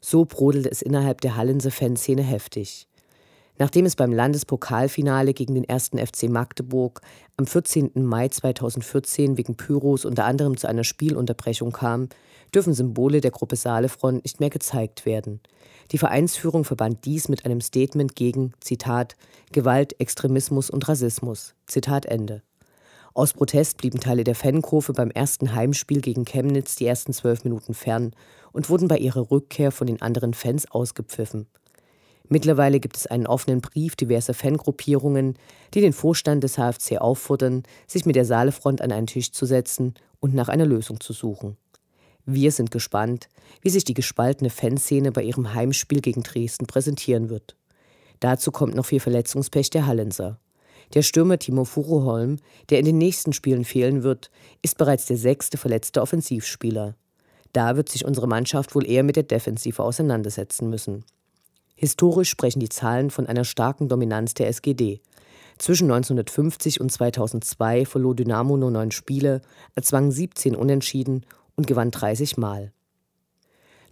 So 0.00 0.24
brodelt 0.24 0.66
es 0.66 0.82
innerhalb 0.82 1.20
der 1.20 1.36
Hallenser 1.36 1.70
Fanszene 1.70 2.22
heftig. 2.22 2.88
Nachdem 3.60 3.84
es 3.84 3.94
beim 3.94 4.10
Landespokalfinale 4.10 5.34
gegen 5.34 5.54
den 5.54 5.68
1. 5.68 5.90
FC 5.90 6.30
Magdeburg 6.30 7.02
am 7.36 7.46
14. 7.46 7.90
Mai 7.94 8.28
2014 8.28 9.36
wegen 9.36 9.54
Pyros 9.54 10.06
unter 10.06 10.24
anderem 10.24 10.56
zu 10.56 10.66
einer 10.66 10.82
Spielunterbrechung 10.82 11.70
kam, 11.70 12.08
dürfen 12.54 12.72
Symbole 12.72 13.20
der 13.20 13.32
Gruppe 13.32 13.56
Saalefront 13.56 14.24
nicht 14.24 14.40
mehr 14.40 14.48
gezeigt 14.48 15.04
werden. 15.04 15.40
Die 15.92 15.98
Vereinsführung 15.98 16.64
verband 16.64 17.04
dies 17.04 17.28
mit 17.28 17.44
einem 17.44 17.60
Statement 17.60 18.16
gegen, 18.16 18.54
Zitat, 18.60 19.14
Gewalt, 19.52 20.00
Extremismus 20.00 20.70
und 20.70 20.88
Rassismus. 20.88 21.54
Zitat 21.66 22.06
Ende. 22.06 22.42
Aus 23.12 23.34
Protest 23.34 23.76
blieben 23.76 24.00
Teile 24.00 24.24
der 24.24 24.36
Fankurve 24.36 24.94
beim 24.94 25.10
ersten 25.10 25.54
Heimspiel 25.54 26.00
gegen 26.00 26.24
Chemnitz 26.24 26.76
die 26.76 26.86
ersten 26.86 27.12
zwölf 27.12 27.44
Minuten 27.44 27.74
fern 27.74 28.12
und 28.52 28.70
wurden 28.70 28.88
bei 28.88 28.96
ihrer 28.96 29.30
Rückkehr 29.30 29.70
von 29.70 29.86
den 29.86 30.00
anderen 30.00 30.32
Fans 30.32 30.70
ausgepfiffen. 30.70 31.46
Mittlerweile 32.32 32.78
gibt 32.78 32.96
es 32.96 33.08
einen 33.08 33.26
offenen 33.26 33.60
Brief 33.60 33.96
diverser 33.96 34.34
Fangruppierungen, 34.34 35.34
die 35.74 35.80
den 35.80 35.92
Vorstand 35.92 36.44
des 36.44 36.54
HFC 36.54 36.98
auffordern, 36.98 37.64
sich 37.88 38.06
mit 38.06 38.14
der 38.14 38.24
Saalefront 38.24 38.80
an 38.80 38.92
einen 38.92 39.08
Tisch 39.08 39.32
zu 39.32 39.46
setzen 39.46 39.94
und 40.20 40.32
nach 40.32 40.48
einer 40.48 40.64
Lösung 40.64 41.00
zu 41.00 41.12
suchen. 41.12 41.56
Wir 42.26 42.52
sind 42.52 42.70
gespannt, 42.70 43.28
wie 43.62 43.70
sich 43.70 43.82
die 43.82 43.94
gespaltene 43.94 44.48
Fanszene 44.48 45.10
bei 45.10 45.24
ihrem 45.24 45.54
Heimspiel 45.54 46.00
gegen 46.00 46.22
Dresden 46.22 46.68
präsentieren 46.68 47.30
wird. 47.30 47.56
Dazu 48.20 48.52
kommt 48.52 48.76
noch 48.76 48.86
viel 48.86 49.00
Verletzungspech 49.00 49.70
der 49.70 49.86
Hallenser. 49.86 50.38
Der 50.94 51.02
Stürmer 51.02 51.38
Timo 51.38 51.64
Furuholm, 51.64 52.36
der 52.68 52.78
in 52.78 52.84
den 52.84 52.98
nächsten 52.98 53.32
Spielen 53.32 53.64
fehlen 53.64 54.04
wird, 54.04 54.30
ist 54.62 54.78
bereits 54.78 55.06
der 55.06 55.16
sechste 55.16 55.58
verletzte 55.58 56.00
Offensivspieler. 56.00 56.94
Da 57.52 57.74
wird 57.74 57.88
sich 57.88 58.04
unsere 58.04 58.28
Mannschaft 58.28 58.76
wohl 58.76 58.86
eher 58.86 59.02
mit 59.02 59.16
der 59.16 59.24
Defensive 59.24 59.82
auseinandersetzen 59.82 60.70
müssen. 60.70 61.04
Historisch 61.80 62.28
sprechen 62.28 62.60
die 62.60 62.68
Zahlen 62.68 63.08
von 63.08 63.26
einer 63.26 63.44
starken 63.44 63.88
Dominanz 63.88 64.34
der 64.34 64.48
SGD. 64.48 65.00
Zwischen 65.56 65.84
1950 65.84 66.78
und 66.78 66.92
2002 66.92 67.86
verlor 67.86 68.14
Dynamo 68.14 68.58
nur 68.58 68.70
neun 68.70 68.90
Spiele, 68.90 69.40
erzwang 69.74 70.10
17 70.10 70.54
Unentschieden 70.54 71.24
und 71.56 71.66
gewann 71.66 71.90
30 71.90 72.36
Mal. 72.36 72.74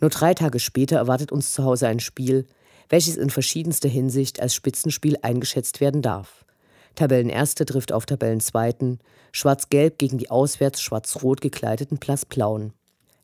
Nur 0.02 0.10
drei 0.10 0.34
Tage 0.34 0.60
später 0.60 0.98
erwartet 0.98 1.32
uns 1.32 1.54
zu 1.54 1.64
Hause 1.64 1.88
ein 1.88 1.98
Spiel, 1.98 2.46
welches 2.90 3.16
in 3.16 3.30
verschiedenster 3.30 3.88
Hinsicht 3.88 4.38
als 4.38 4.54
Spitzenspiel 4.54 5.16
eingeschätzt 5.22 5.80
werden 5.80 6.02
darf. 6.02 6.44
Tabellenerste 6.94 7.64
trifft 7.64 7.92
auf 7.92 8.04
Tabellenzweiten, 8.04 8.98
Schwarz-Gelb 9.32 9.96
gegen 9.96 10.18
die 10.18 10.30
auswärts 10.30 10.82
schwarz-rot 10.82 11.40
gekleideten 11.40 11.96
Plus 11.96 12.26
Plauen. 12.26 12.74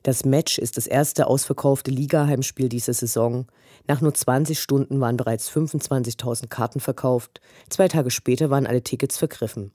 Das 0.05 0.23
Match 0.23 0.59
ist 0.59 0.77
das 0.77 0.85
erste 0.85 1.25
ausverkaufte 1.25 1.89
Liga-Heimspiel 1.89 2.69
dieser 2.69 2.93
Saison. 2.93 3.47
Nach 3.87 4.01
nur 4.01 4.13
20 4.13 4.59
Stunden 4.59 5.01
waren 5.01 5.17
bereits 5.17 5.49
25.000 5.49 6.47
Karten 6.47 6.79
verkauft. 6.79 7.41
Zwei 7.69 7.87
Tage 7.87 8.11
später 8.11 8.51
waren 8.51 8.67
alle 8.67 8.83
Tickets 8.83 9.17
vergriffen. 9.17 9.71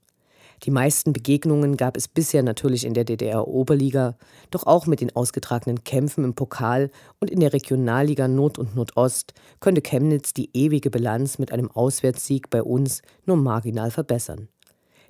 Die 0.63 0.71
meisten 0.71 1.13
Begegnungen 1.13 1.77
gab 1.77 1.97
es 1.97 2.07
bisher 2.07 2.45
natürlich 2.45 2.85
in 2.85 2.95
der 2.95 3.03
DDR-Oberliga, 3.03 4.17
doch 4.53 4.69
auch 4.69 4.87
mit 4.87 5.01
den 5.01 5.17
ausgetragenen 5.17 5.83
Kämpfen 5.83 6.23
im 6.23 6.35
Pokal 6.35 6.93
und 7.19 7.29
in 7.29 7.41
der 7.41 7.53
Regionalliga 7.53 8.29
Nord 8.29 8.57
und 8.57 8.77
Nordost 8.77 9.35
könnte 9.59 9.83
Chemnitz 9.83 10.33
die 10.33 10.51
ewige 10.53 10.91
Bilanz 10.91 11.41
mit 11.41 11.51
einem 11.51 11.73
Auswärtssieg 11.73 12.51
bei 12.51 12.63
uns 12.63 13.03
nur 13.27 13.37
marginal 13.37 13.91
verbessern. 13.91 14.47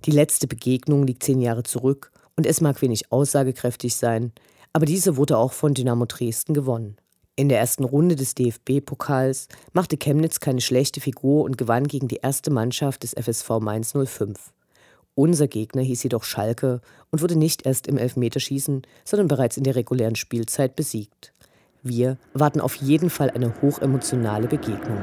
Die 0.07 0.13
letzte 0.13 0.47
Begegnung 0.47 1.07
liegt 1.07 1.23
zehn 1.25 1.43
Jahre 1.43 1.63
zurück 1.63 2.11
und 2.37 2.47
es 2.47 2.63
mag 2.63 2.81
wenig 2.81 3.13
aussagekräftig 3.13 3.97
sein, 3.97 4.33
aber 4.73 4.87
diese 4.87 5.17
wurde 5.17 5.39
auch 5.39 5.53
von 5.53 5.75
Dynamo 5.75 6.07
Dresden 6.07 6.55
gewonnen. 6.55 6.97
In 7.37 7.49
der 7.49 7.59
ersten 7.59 7.85
Runde 7.85 8.17
des 8.17 8.35
DFB-Pokals 8.35 9.49
machte 9.73 9.97
Chemnitz 9.97 10.41
keine 10.41 10.61
schlechte 10.61 11.01
Figur 11.01 11.45
und 11.45 11.57
gewann 11.57 11.87
gegen 11.87 12.07
die 12.07 12.21
erste 12.23 12.51
Mannschaft 12.51 13.03
des 13.03 13.15
FSV 13.15 13.61
Mainz 13.61 13.95
05. 13.95 14.53
Unser 15.15 15.49
Gegner 15.49 15.83
hieß 15.83 16.03
jedoch 16.03 16.25
Schalke 16.25 16.81
und 17.11 17.23
wurde 17.23 17.37
nicht 17.37 17.67
erst 17.67 17.87
im 17.87 17.99
Elfmeterschießen, 17.99 18.83
sondern 19.05 19.29
bereits 19.29 19.57
in 19.57 19.65
der 19.65 19.77
regulären 19.77 20.17
Spielzeit 20.17 20.77
besiegt. 20.77 21.33
Wir 21.83 22.19
warten 22.35 22.61
auf 22.61 22.75
jeden 22.77 23.11
Fall 23.11 23.31
eine 23.31 23.61
hochemotionale 23.63 24.49
Begegnung. 24.49 25.03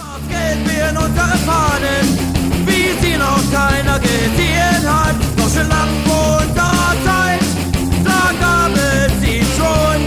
Schwarzgeld 0.00 0.66
wir 0.66 0.88
in 0.88 0.96
unseren 0.96 1.38
Fahnen, 1.44 2.06
wie 2.64 3.06
sie 3.06 3.16
noch 3.18 3.42
keiner 3.52 3.98
gesehen 3.98 4.84
hat. 4.86 5.14
Deutsche 5.36 5.62
Lampe 5.68 6.10
unserer 6.40 6.94
Zeit, 7.04 7.44
da 8.02 8.32
gab 8.40 8.72
es 8.74 9.12
sie 9.20 9.42
schon. 9.56 10.00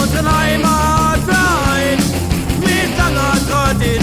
Unseren 0.00 0.38
Heimatverein 0.38 1.98
mit 2.60 2.96
langer 2.96 3.36
Tradition. 3.50 3.99